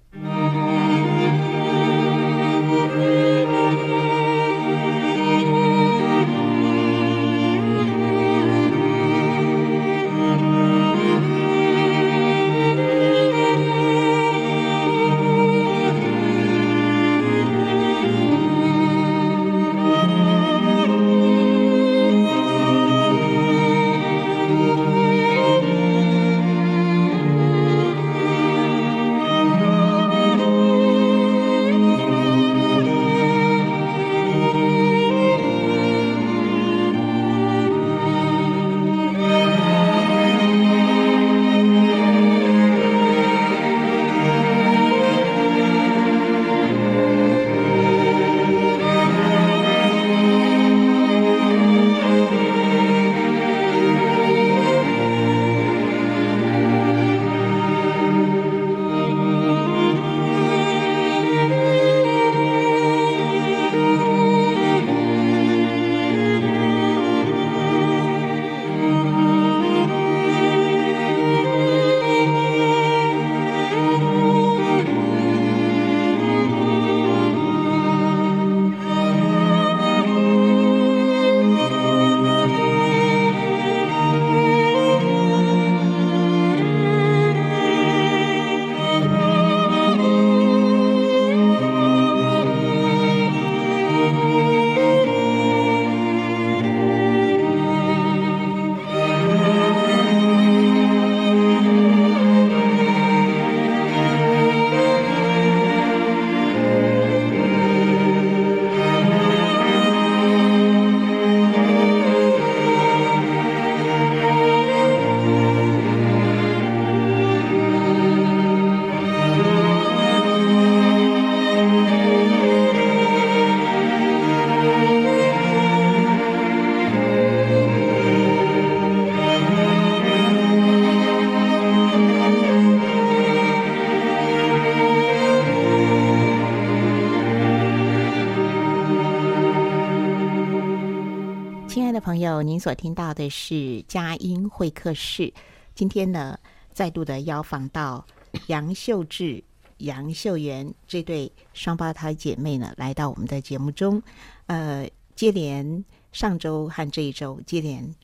[142.47, 145.33] 您所听到的是佳音会客室。
[145.75, 146.39] 今天呢，
[146.73, 148.07] 再度的邀访到
[148.49, 149.43] 杨秀智、
[149.79, 154.03] 杨秀媛这对双胞胎姐妹呢，来到我们的节目中。
[154.47, 157.95] 呃，接连上周和这一周接连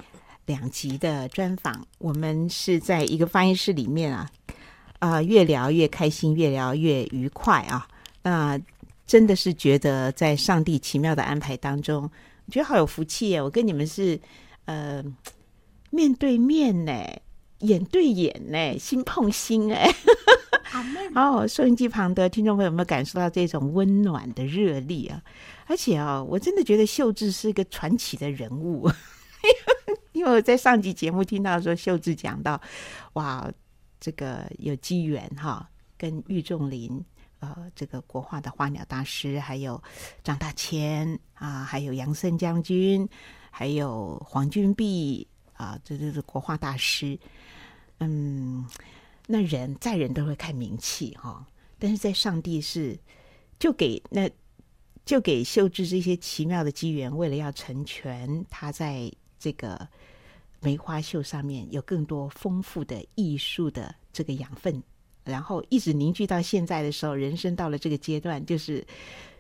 [0.47, 4.31] 两集的专访，我们是在一个发音室里面啊，
[5.01, 7.87] 啊、越聊越开心，越聊越愉快啊。
[8.23, 8.59] 那、
[9.07, 12.11] 真的是觉得在上帝奇妙的安排当中。
[12.51, 13.41] 我觉得好有福气耶！
[13.41, 14.21] 我跟你们是，
[14.65, 15.01] 呃，
[15.91, 16.93] 面对面呢，
[17.61, 19.89] 眼对眼呢，心碰心哎。
[21.15, 25.23] 好，收音机旁的听众朋友有没有感受到这种温暖的热力啊？
[25.67, 28.91] 而且啊、哦，我真的觉得秀智是一个传奇的人物，
[30.11, 32.61] 因为我在上集节目听到说秀智讲到，
[33.13, 33.49] 哇，
[34.01, 37.01] 这个有机缘哈，跟玉仲林
[37.41, 39.83] 呃这个国画的花鸟大师，还有
[40.23, 43.07] 张大千啊，还有杨森将军，
[43.51, 47.19] 还有黄君璧啊，这这是国画大师。
[47.99, 48.65] 嗯，
[49.27, 51.47] 那人在人都会看名气哈、哦，
[51.79, 52.99] 但是在上帝是
[53.59, 54.31] 就给那
[55.05, 59.87] 就给秀智这些奇妙的机缘，为了要成全他在这个
[60.61, 64.83] 梅花绣上面有更多丰富的艺术的这个养分，
[65.31, 68.87] 然后一直凝聚到现在的时候，人生到了这个阶段，就是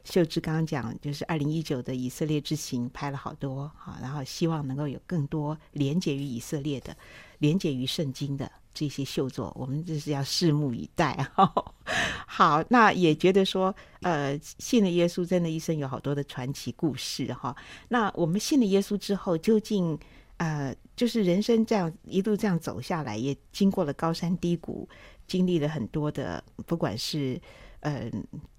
[0.04, 6.96] 秀智刚刚讲，就是二零一九的以色列之行拍了好多哈，然后希望能够有更多连接于以色列的。
[7.40, 11.50] 连接于圣经的这些秀作，我们就是要拭目以待哈。
[12.28, 17.56] 好，那也觉得说，呃，信了耶稣，真的一生有好多的传奇故事哈。
[17.88, 19.98] 那我们信了耶稣之后，究竟
[20.40, 24.88] 呃，就是人生这样一路这样走下来，也经过了高山低谷，
[25.26, 27.38] 经历了很多的，不管是
[27.80, 28.10] 呃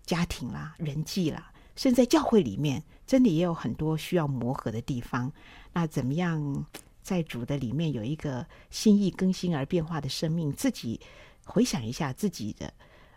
[0.06, 5.34] 家庭啦、人际啦，甚至在教会里面，真的也有很多需要磨合的地方。
[5.74, 6.66] 那怎么样？
[7.02, 11.02] 在主的里面有一个心意更新而变化的生命，自己
[11.44, 12.72] 回想一下自己的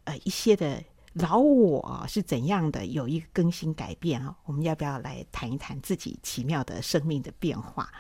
[0.04, 4.34] 呃一些的老我是怎样的，有一个更新改变啊？
[4.46, 7.92] 我们要不要来谈一谈自己奇妙的生命的变化？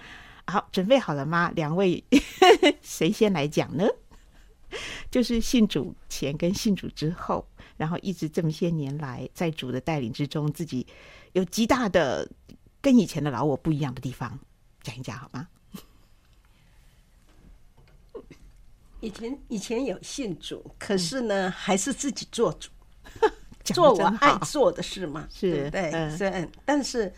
[0.46, 1.50] 好，准备好了吗？
[1.54, 2.02] 两位
[2.82, 3.86] 谁先来讲呢？
[5.10, 10.86] 就是信主前跟信主之后，然后一直这么些年来在主的带领之中，自己
[11.32, 12.28] 有极大的
[12.80, 14.38] 跟以前的老我不一样的地方，
[14.82, 15.48] 讲一讲好吗？
[19.00, 22.70] 以前以前有信主，可是呢，还是自己做主，
[23.62, 27.12] 做我爱做的事嘛，是对，虽然但是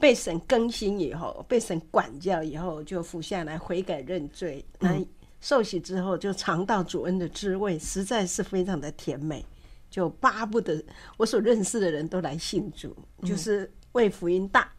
[0.00, 5.04] 被神更新以后，被神管教以后，就服下来悔改认罪，那
[5.40, 9.44] 受洗之后就尝到主恩的滋味，实在是非常的甜美，
[9.90, 10.84] 就巴不得
[11.16, 14.72] 我所认识的人都来信主，就是为福音大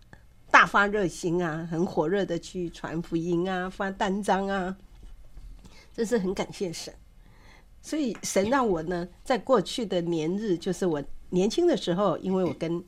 [0.51, 4.76] 大发热心啊，很火热的去传福音啊，发单张啊。
[5.95, 6.91] 真是很感谢神，
[7.80, 10.99] 所以神让我呢，在过去的年日，就是我
[11.30, 12.84] 年轻的时候，因为我跟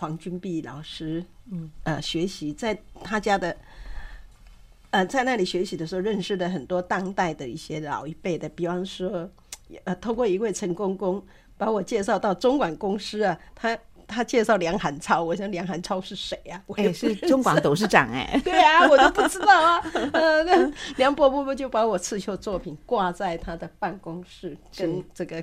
[0.00, 3.54] 黄君璧老师，嗯，呃，学习在他家的，
[4.90, 9.30] 呃，在那里学习的时候，认识了很多当代的一些老一辈的，比方说，
[9.84, 11.22] 呃，透过一位陈公公
[11.58, 13.78] 把我介绍到中广公司啊，他。
[14.12, 16.60] 他介绍梁寒超，我想梁寒超是谁呀？
[16.66, 18.28] 我 也是中广董事长哎。
[18.42, 19.80] 对啊，我都不知道啊。
[20.12, 25.40] 呃，那 梁伯伯就把我刺绣作品挂在他的办公室，跟这个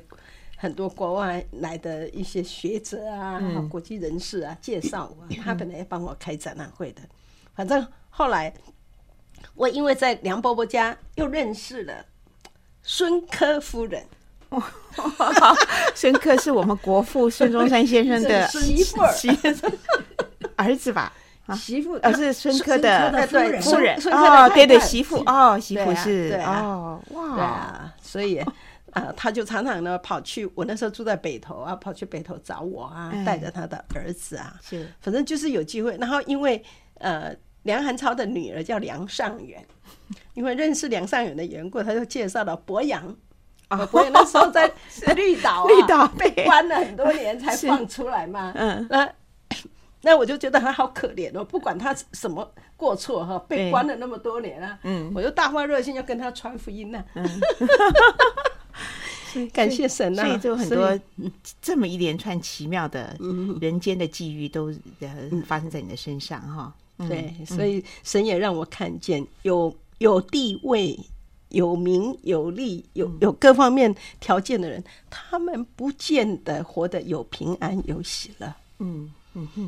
[0.57, 3.39] 很多国外来的一些学者啊、
[3.69, 5.35] 国际人士啊介绍我。
[5.41, 7.01] 他本来要帮我开展览会的，
[7.55, 8.51] 反正后来
[9.53, 11.93] 我因为在梁伯伯家又认识了
[12.81, 14.03] 孙科夫人。
[14.49, 14.63] 哦，
[15.93, 19.13] 孙科是我们国父孙中山先生的媳妇儿，
[20.55, 21.13] 儿子吧？
[21.55, 23.37] 媳妇，而是孙科的夫
[23.77, 28.41] 人哦，对对，媳妇哦，媳妇是哦，哇，对啊，所以
[28.91, 35.97] 啊，他就常常呢跑去，我那时候住在北头啊，跑去北头找我啊，带着他的儿子啊，是，反正就是有机会。
[35.97, 36.63] 然后因为
[36.99, 39.65] 呃，梁寒超的女儿叫梁尚远，
[40.33, 43.15] 因为认识梁尚远的缘故，他就介绍了博洋。
[43.67, 44.65] 啊，博阳那时候在
[45.13, 48.53] 绿岛，啊，绿岛被关了很多年才放出来嘛。
[48.55, 49.09] 嗯，那
[50.03, 57.03] 那我就觉得他好可怜哦，不管他什么过错哈，被关了那么多年啊，嗯，我就大发热心要跟他传福音呢。
[57.15, 57.25] 嗯，
[59.53, 60.99] 感谢神啊，所以就很多
[61.61, 63.17] 这么一连串奇妙的
[63.61, 64.73] 人间的际遇都
[65.45, 66.73] 发生在你的身上哈。
[67.07, 70.99] 对，所以神也让我看见有有地位。
[71.51, 78.53] 有名有利有有各方面条件的人，他们不见得活得有平安有喜乐。
[78.79, 79.11] 嗯嗯，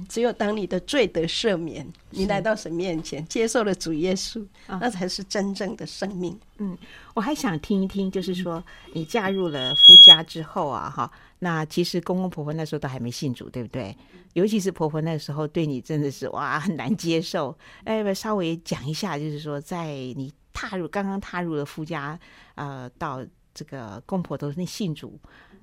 [0.08, 6.38] 只有当你的罪得赦免，你来到神面前，接受了主耶稣，那才是真正的生命。
[6.58, 6.78] 嗯，
[7.14, 8.64] 我还想听一听，就是说
[8.94, 13.96] 你嫁入了夫家之后啊，哈，那其实公公婆婆那时候都还没信主，对不对？
[14.34, 17.58] 尤其是婆婆那时候对你真的是哇很难接受。
[17.84, 20.32] 哎，稍微讲一下，就是说在你。
[20.52, 22.20] 踏入刚刚踏入了夫家，
[22.56, 25.18] 呃，到这个公婆都是那信主，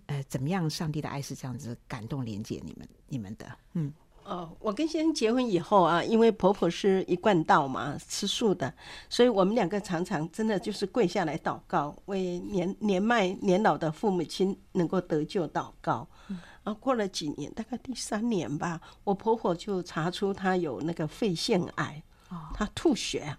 [0.06, 0.68] 呃，怎么样？
[0.68, 3.92] 上帝的爱是这样子感动连接你们你们的，嗯，
[4.24, 8.72] 哦，我跟先生结婚以后啊，因为婆婆是一贯道嘛，吃素的，
[9.08, 16.06] 所以我们两个常常真的就是跪下来祷告，为年年迈年老的父母亲能够得救祷告。
[16.28, 23.36] 嗯，然后过了几年，大概第三年吧，我婆婆就查出她有那个肺腺癌，哦，她吐血。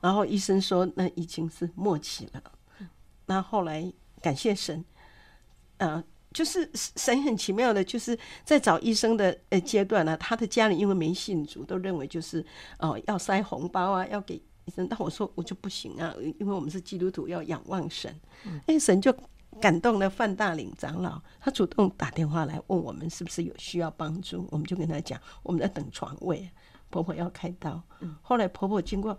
[0.00, 2.42] 然后医生说那已经是末期了，
[3.24, 3.90] 那后来
[4.20, 4.84] 感谢神，
[5.78, 6.02] 呃，
[6.32, 12.40] 就是神很奇妙的，就是在找医生的呃阶段呢、啊，他的家人因为没信主，都认为就是
[12.78, 14.86] 哦、呃、要塞红包啊，要给医生。
[14.88, 18.14] 但我说我就不行啊，因为我们是基督徒，要仰望神。
[18.66, 19.14] 哎，神就
[19.60, 26.50] 感动了范大领长老，他主动打电话来问我们是不是有需要帮助，我们就跟他讲我们在等床位，
[26.90, 27.82] 婆婆要开刀。
[28.22, 29.18] 后来婆婆经过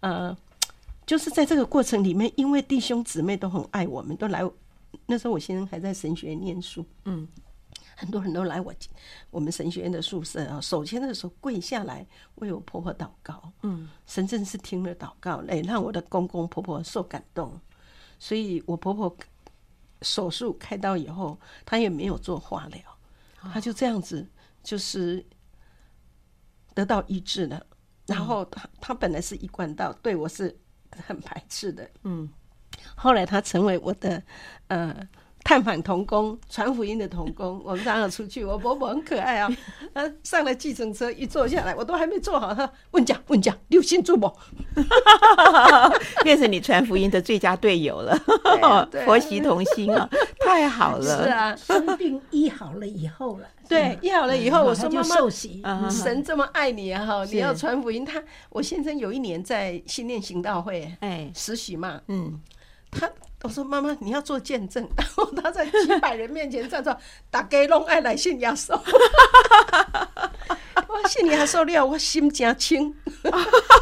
[0.00, 0.36] 呃。
[1.04, 4.48] 就是在这个过程里面，因为弟兄姊妹都很爱我们，都来。
[5.06, 7.26] 那时候我先生还在神学院念书，嗯，
[7.96, 8.72] 很多人都来我
[9.30, 17.58] 我们神学院的宿舍啊，手牵的时候跪下来为我婆婆祷告，嗯，神真是听了祷告，哎，让我的公公婆婆受感动。
[18.18, 19.16] 所以我婆婆
[20.02, 22.80] 手术开刀以后，她也没有做化疗，
[23.52, 24.28] 她就这样子
[24.62, 25.24] 就是
[26.74, 27.66] 得到医治了。
[28.06, 30.58] 然后她她本来是一贯道，对我是。
[31.06, 32.28] 很排斥的，嗯，
[32.94, 34.22] 后来他成为我的
[34.68, 34.94] 呃
[35.44, 37.60] 探访童工、传福音的童工。
[37.64, 39.50] 我们常常出去，我伯伯很可爱啊，
[39.92, 44.32] 他上了计程车一坐下来，我都还没坐好，他问讲问讲，六星主母，
[46.22, 48.16] 变成你传福音的最佳队友了，
[49.04, 50.08] 婆媳同心啊，
[50.40, 51.24] 太好了。
[51.24, 53.48] 是啊，生病医好了以后了。
[53.68, 57.06] 对，医好了以后，我说妈妈，神这么爱你啊！
[57.06, 58.04] 哈，你要传福音。
[58.04, 62.38] 他，我先生有一年在新念行道会，哎，实习嘛，嗯，
[62.92, 63.10] 他
[63.42, 66.96] 我说妈妈，你要做见证，然后他在几百人面前站着，
[67.30, 68.78] 大家拢爱来信耶稣，
[70.92, 72.94] 我信耶稣了，我心真轻，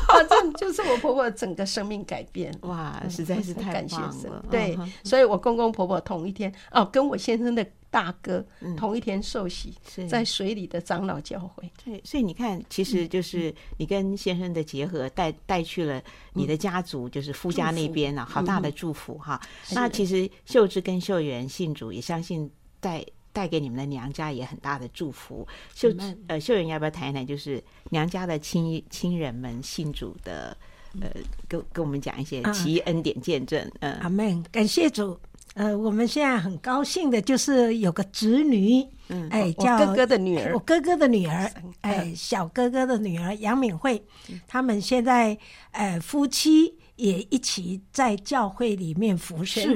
[0.09, 4.31] 反正就是我婆婆整个生命改变，哇，实在是太感谢神。
[4.51, 7.67] 对，所以我公公婆婆同一天哦，跟我先生的。
[7.93, 8.47] 大哥，
[8.77, 9.75] 同一天受洗，
[10.09, 11.69] 在水里的长老教会。
[11.85, 16.01] 对，所以你看，其实就是你跟先生的结合，带带去了
[16.35, 19.41] 你的家族，就是夫家那边啊，好大的祝福哈。
[19.73, 22.49] 那其实秀芝跟秀媛信主，也相信
[22.79, 25.47] 带带给你们的娘家也很大的祝福。
[25.75, 25.89] 秀
[26.27, 30.57] 呃，秀云要不要谈一谈，就是娘家的亲亲人们信主的，
[31.01, 31.09] 呃，
[31.49, 33.71] 跟跟我们讲一些奇恩典见证。
[33.81, 35.19] 嗯，阿门，感谢主。
[35.55, 41.51] 呃，我们现在很高兴的，就是有个侄女，嗯，哎，叫哥哥的女儿，我哥哥的女儿，
[41.81, 44.01] 哎，小哥哥的女儿杨敏慧，
[44.47, 45.37] 他们现在，
[45.73, 49.75] 呃，夫妻也一起在教会里面服侍，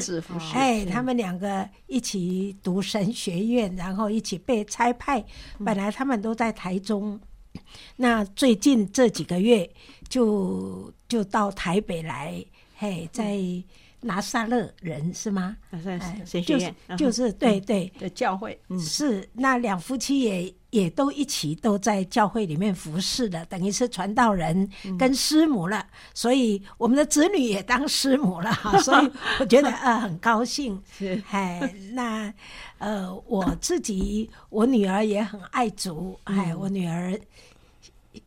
[0.52, 5.24] 哎，他们两个一起读神学院，然后一起被差派，
[5.64, 7.18] 本来他们都在台中，
[7.96, 9.68] 那最近这几个月
[10.08, 12.44] 就就到台北来，
[12.76, 13.40] 嘿，在。
[14.04, 15.56] 拿撒勒人是吗？
[16.24, 28.52] 神学院就是就是对对的教会，是那两夫妻也也都一起都在教会里面服侍的，等于是传道人跟师母了，所以我们的子女也当师母了，
[28.84, 30.80] 所以我觉得呃很高兴。
[30.92, 32.32] 是哎，那
[32.78, 37.18] 呃我自己我女儿也很爱主，哎，我女儿。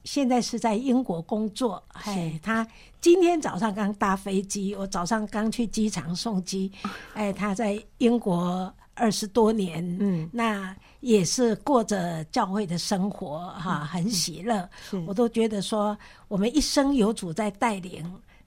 [0.03, 2.65] 现在是在英国工作，哎，他
[2.99, 6.71] 今天早上刚搭飞机，我早上刚去机场送机，
[7.13, 14.69] 哎，他在英国二十多年，嗯，那也是过着教会的生活，哈，很喜乐，
[15.05, 18.03] 我都觉得说，我们一生有主在带领，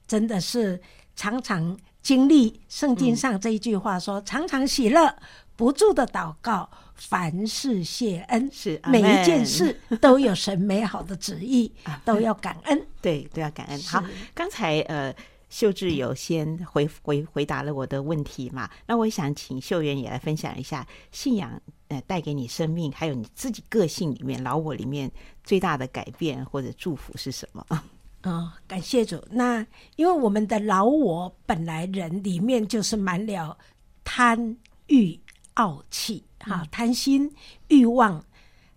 [0.06, 0.80] 真的是
[1.14, 5.14] 常常经历圣经上这一句话说，常常喜乐，
[5.56, 6.68] 不住的祷告。
[7.00, 11.72] 凡事谢恩，是每一件事 都有神美好的旨意，
[12.04, 12.86] 都要感恩。
[13.00, 13.82] 对，都要感恩。
[13.84, 15.14] 好，刚才呃，
[15.48, 18.68] 秀智有先回回回答了我的问题嘛？
[18.86, 25.10] 那我想请秀媛也来分享一下信仰呃带给你生命，还有你自己个性里面老我里面
[25.42, 27.64] 最大的改变或者祝福是什么？
[28.24, 29.18] 哦，感谢主。
[29.30, 33.56] 那因为我们的老我本来人里面就是满了
[34.04, 34.54] 贪
[34.88, 35.18] 欲
[35.54, 36.24] 傲气。
[36.38, 37.30] 哈，贪心、
[37.68, 38.24] 欲望，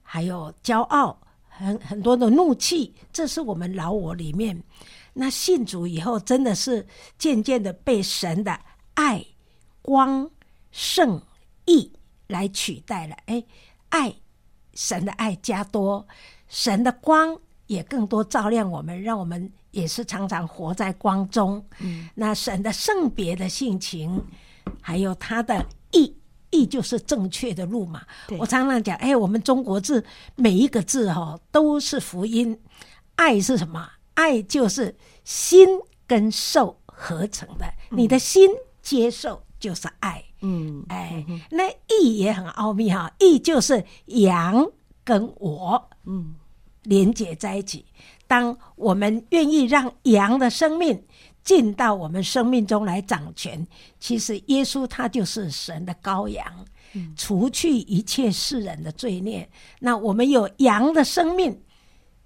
[0.02, 1.18] 还有骄傲，
[1.48, 4.62] 很很多的怒气，这是我们老我里面。
[5.14, 6.86] 那信主以后，真的是
[7.18, 8.60] 渐渐的被神的
[8.96, 9.24] 爱、
[9.82, 10.30] 光、
[10.72, 11.22] 圣、
[11.66, 11.90] 意
[12.28, 13.16] 来取代了。
[13.28, 13.42] 哎，
[13.90, 14.14] 爱，
[14.74, 16.06] 神的爱加多，
[16.50, 21.66] 神的光也更多照亮我们，让我们也是常常活在光中。
[21.80, 24.22] 嗯，那神的圣别的性情，
[24.82, 25.66] 还有他的
[26.54, 26.66] 义。
[26.66, 28.02] 就是正确的路嘛。
[28.40, 30.04] 我常常讲，哎，我们中国字
[30.36, 32.58] 每一个字哈都是福音。
[33.16, 33.88] 爱是什么？
[34.16, 35.68] 爱就是心
[36.08, 37.66] 跟受合成的。
[37.90, 38.50] 你的心
[38.82, 40.24] 接受就是爱。
[40.42, 43.12] 嗯，哎，那义也很奥秘哈。
[43.20, 44.66] 义就是羊
[45.04, 46.36] 跟我嗯
[46.84, 47.86] 连接在一起。
[48.26, 51.04] 当我们愿意让羊的生命
[51.44, 53.66] 进到我们生命中来掌权。
[54.00, 56.46] 其实耶稣他就是神的羔羊，
[56.94, 59.50] 嗯、除去一切世人的罪孽。
[59.80, 61.62] 那我们有羊的生命，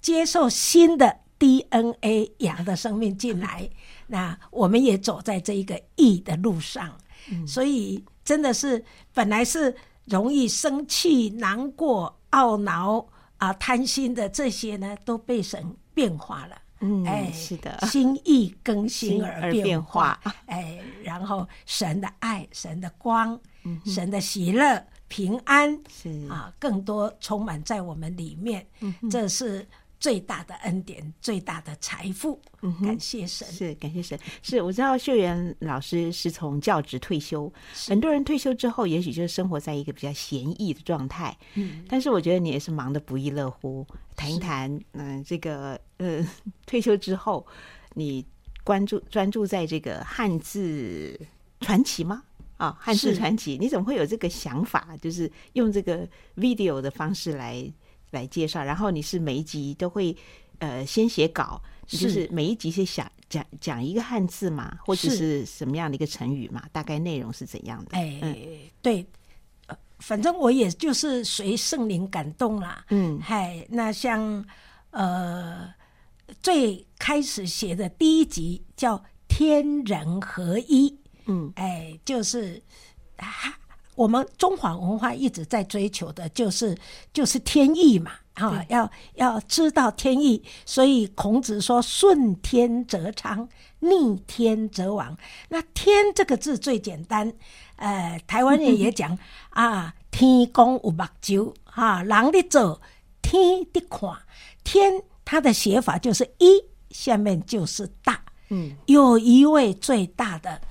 [0.02, 3.70] 接受新的 DNA 羊的生命进来，
[4.08, 6.96] 那我们也走在这一个义的路上。
[7.32, 13.06] 嗯、所以真的是本来是容易生气、难过、懊恼
[13.38, 16.58] 啊、贪心的这些呢，都被神变化了。
[16.80, 20.34] 嗯，哎，是的，心意更新而变化，而变化。
[20.48, 26.28] 哎，然后神的爱、神的光、嗯、神的喜乐、平安是。
[26.30, 29.68] 啊，更多充满在我们里面，嗯、这是。
[30.00, 34.18] 最大的恩典，最大的财富，嗯，感谢神，是感谢神。
[34.44, 37.52] 是我知道秀媛老师是从教职退休，
[37.88, 41.36] 很多人退休之后，也许就是生活在一个比较闲逸的状态。
[41.56, 43.86] 嗯，但是我觉得你也是忙得不亦乐乎。
[44.16, 46.24] 谈一谈，嗯、呃，这个呃，
[46.68, 47.46] 退休之后，
[47.96, 48.24] 你
[48.64, 51.20] 关注专注在这个汉字
[51.62, 52.24] 传奇吗？
[52.58, 54.96] 啊，汉字传奇，你怎么会有这个想法？
[55.02, 57.68] 就是用这个 video 的方式来。
[58.12, 60.16] 来介绍，然后你是每一集都会
[60.60, 66.64] 呃先写稿，就是每一集先想讲讲一个汉字嘛，或者是什么样的一个成语嘛？
[66.72, 67.98] 大概内容是怎样的？
[67.98, 68.36] 哎，嗯、
[68.82, 69.06] 对，
[70.00, 72.86] 反正我也就是随圣灵感动啦。
[72.90, 74.46] 嗯，嗨，那像
[74.92, 75.74] 呃
[76.42, 80.98] 最开始写的第一集叫“天人合一”，
[81.28, 82.62] 嗯，哎，就是。
[83.98, 86.78] 我们中华文化一直在追求的就是
[87.12, 95.18] 就是天意嘛，啊，要要知道天意，所以孔子说顺天则昌，逆天则亡。
[95.50, 97.34] 那天这个字最简单，
[97.78, 99.18] 呃，台湾人也讲
[99.50, 102.80] 啊，天公有目睭，哈，人的走，
[103.24, 104.16] 天的看，
[104.64, 110.62] 天它的写法就是一，下面就是大，嗯，有一位最大的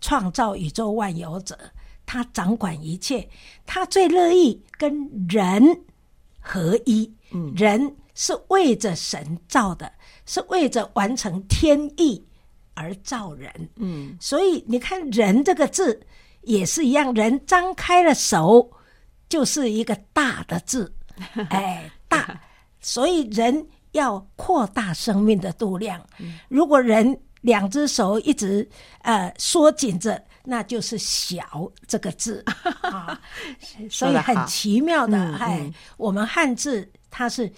[0.00, 1.56] 创造宇宙万有者。
[2.06, 3.28] 他掌管一切，
[3.66, 5.82] 他最乐意跟人
[6.40, 7.12] 合一。
[7.32, 9.92] 嗯，人是为着神造的，
[10.24, 12.24] 是为着完成天意
[12.74, 13.52] 而造人。
[13.74, 16.00] 嗯，所以你看“人”这个字
[16.42, 18.70] 也是一样，人张开了手
[19.28, 20.94] 就是一个大的字，
[21.50, 22.40] 哎，大。
[22.80, 26.00] 所以人要扩大生命的度量。
[26.48, 28.66] 如果人两只手一直
[29.02, 30.24] 呃缩紧着。
[30.48, 32.44] 那就是“小”这个字
[32.82, 33.20] 啊，
[33.90, 35.18] 所以很奇妙的。
[35.38, 37.52] 哎、嗯，我们汉字它是，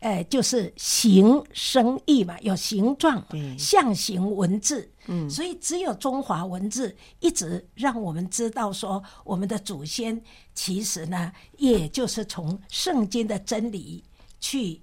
[0.00, 4.86] 呃，就是形声意嘛，有形状，对象形文字。
[5.06, 10.20] 嗯，所以只有中华文字一直让我们知道说，我们的祖先
[10.52, 14.04] 其实呢，也就是从圣经的真理
[14.38, 14.78] 去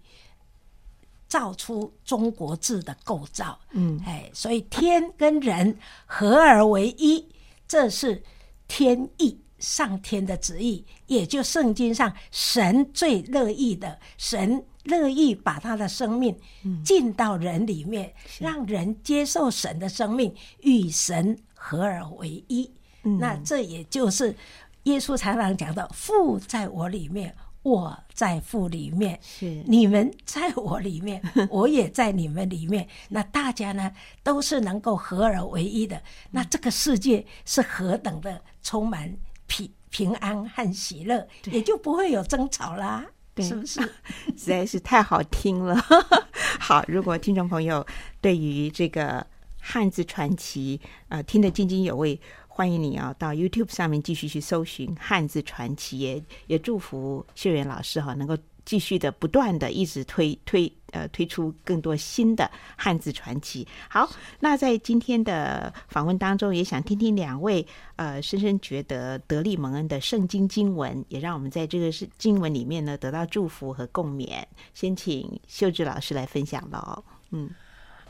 [1.27, 3.59] 造出中国字的构造。
[3.69, 7.23] 嗯，哎，所以天跟人合而为一。
[7.71, 8.21] 这是
[8.67, 16.37] 天意，上天的旨意，也就圣经上神最乐意的，神乐意把他的生命
[16.83, 22.69] 进到人里面，嗯、让人接受神的生命，与神合而为一。
[23.03, 24.35] 嗯、那这也就是
[24.83, 32.87] 耶稣常常讲的：“父在我里面。”我在父里面，是你们在我里面， 我也在你们里面。
[33.09, 33.91] 那大家呢，
[34.23, 36.01] 都是能够合而为一的。
[36.31, 43.05] 那这个世界是何等的充满平平安和喜乐，也就不会有争吵啦，
[43.37, 43.79] 是不是？
[44.35, 45.75] 实在是太好听了。
[46.59, 47.85] 好，如果听众朋友
[48.19, 49.25] 对于这个
[49.59, 52.19] 汉字传奇，呃，听得津津有味。
[52.61, 63.67] 欢迎你啊，到 YouTube 上面继续去搜寻汉字传奇，也也祝福秀媛老师哈，能够继续的不断的一直推推呃推出更多新的汉字传奇。
[63.89, 64.07] 好，
[64.39, 74.43] 那在今天的访问当中，也想听听两位呃深深觉得得力蒙恩的圣经经文，也让我们在这个是经文里面呢得到祝福和共勉。
[74.75, 77.03] 先请秀智老师来分享喽。
[77.31, 77.49] 嗯，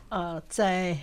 [0.09, 0.97] 呃，在。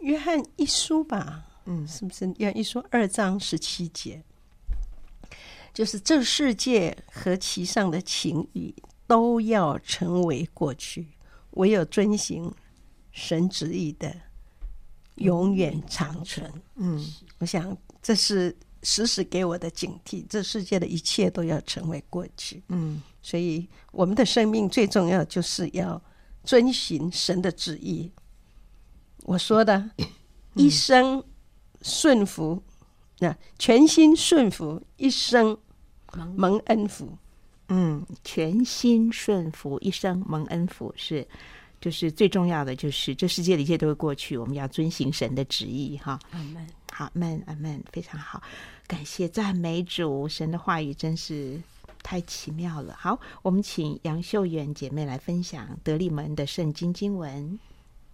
[0.00, 4.22] 约翰一书吧，嗯，是不是约翰一说二章十七节？
[5.72, 8.72] 就是这世界和其上的情欲
[9.06, 11.08] 都要成为过去，
[11.52, 12.54] 唯有遵行
[13.10, 14.14] 神旨意的
[15.16, 16.52] 永远长存。
[16.76, 17.04] 嗯，
[17.38, 20.24] 我想这是时时给我的警惕。
[20.28, 22.62] 这世界的一切都要成为过去。
[22.68, 26.00] 嗯，所以我们的生命最重要就是要
[26.44, 28.12] 遵循神的旨意。
[29.24, 29.90] 我说的，
[30.54, 31.24] 一生
[31.84, 32.60] 顺服，
[33.18, 35.56] 那、嗯、全心顺服，一生
[36.34, 37.16] 蒙恩福。
[37.68, 41.26] 嗯，全心顺服，一生蒙恩福是
[41.80, 46.18] 就是最重要的就是这世界的一切都会过去，我们要遵行神的旨意哈。
[46.30, 46.66] 阿门。
[46.92, 48.42] 好，阿门，阿门，非常好，
[48.86, 51.60] 感谢赞美主，神的话语真是
[52.02, 52.94] 太奇妙了。
[52.98, 57.58] 好，我们请杨秀媛姐妹来分享德利门的圣经经文。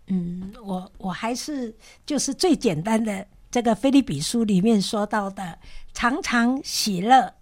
[0.07, 1.75] 嗯，我我还是
[2.07, 5.59] 就是最简单的这个腓立比书里面说到的，
[5.93, 7.35] 常常喜乐，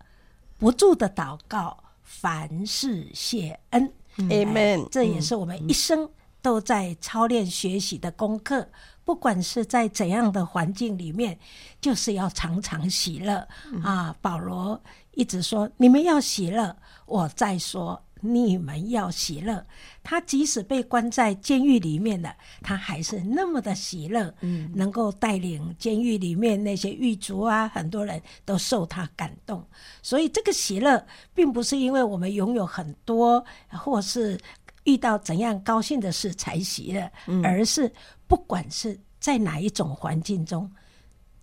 [0.57, 3.93] 不住的祷告，凡事谢恩。
[4.17, 4.89] Amen。
[4.89, 6.09] 这也是我们一生
[6.41, 8.69] 都在操练学习的功课。
[9.05, 11.39] 不管是在怎样的环境里面，
[11.81, 13.49] 就是要常常喜乐
[13.83, 14.15] 啊！
[14.21, 14.79] 保罗
[15.13, 18.03] 一直说：“你们要喜乐。”我再说。
[18.21, 19.65] 你们要喜乐。
[20.03, 24.35] 他即使被关在监狱里面了，他还是那么的喜乐。
[24.41, 29.63] 嗯，能够带领监狱里面那些狱卒啊，很多人都受他感动。
[30.03, 31.05] 所以这个喜乐，
[31.35, 34.39] 并不是因为我们拥有很多，或是
[34.85, 37.11] 遇到怎样高兴的事才喜乐，
[37.43, 37.93] 而是
[38.27, 40.71] 不管是在哪一种环境中。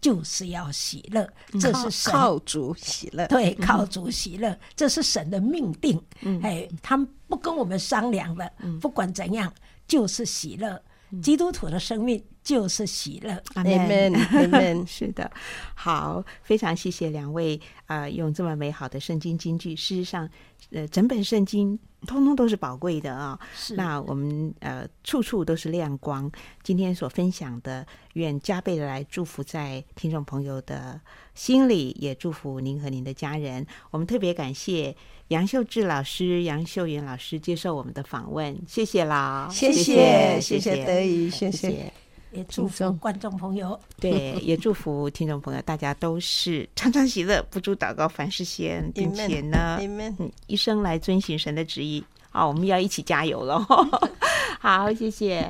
[0.06, 1.28] 就是要喜乐，
[1.60, 3.26] 这是神靠主喜乐。
[3.26, 6.00] 对，靠主喜乐，这是神的命定。
[6.22, 9.52] 嗯，哎，他们不跟我们商量的，不管怎样，
[9.88, 10.80] 就是喜乐。
[11.24, 13.42] 基督徒的生命就是喜乐。
[13.56, 14.86] 阿门，阿门。
[14.86, 15.32] 是的，
[15.74, 19.76] 好，非常谢谢两位啊、呃，用这么美好的圣经金句。
[19.76, 20.30] 事实上，
[20.70, 21.80] 呃，整本圣经。
[22.06, 23.46] 通通都是宝贵的啊、哦！
[23.56, 26.32] 是那我们呃，处处都是亮光。
[26.64, 31.00] 今天所分享的，愿加倍的来祝福在听众朋友的
[31.34, 33.66] 心里，也祝福您和您的家人。
[33.92, 34.96] 我们特别感谢
[35.30, 39.50] 杨秀智老师、杨秀云老师接受我们的访问，谢谢啦！
[39.52, 42.05] 谢谢，谢谢德语，谢谢。
[42.36, 52.04] 也祝福观众朋友，对， 也祝福听众朋友，大家都是常常喜乐，不住祷告，凡事谢恩， 并且呢.嗯，一生来遵循神的旨意。
[52.30, 53.66] 好，我们要一起加油喽。
[54.60, 55.50] 好，谢谢。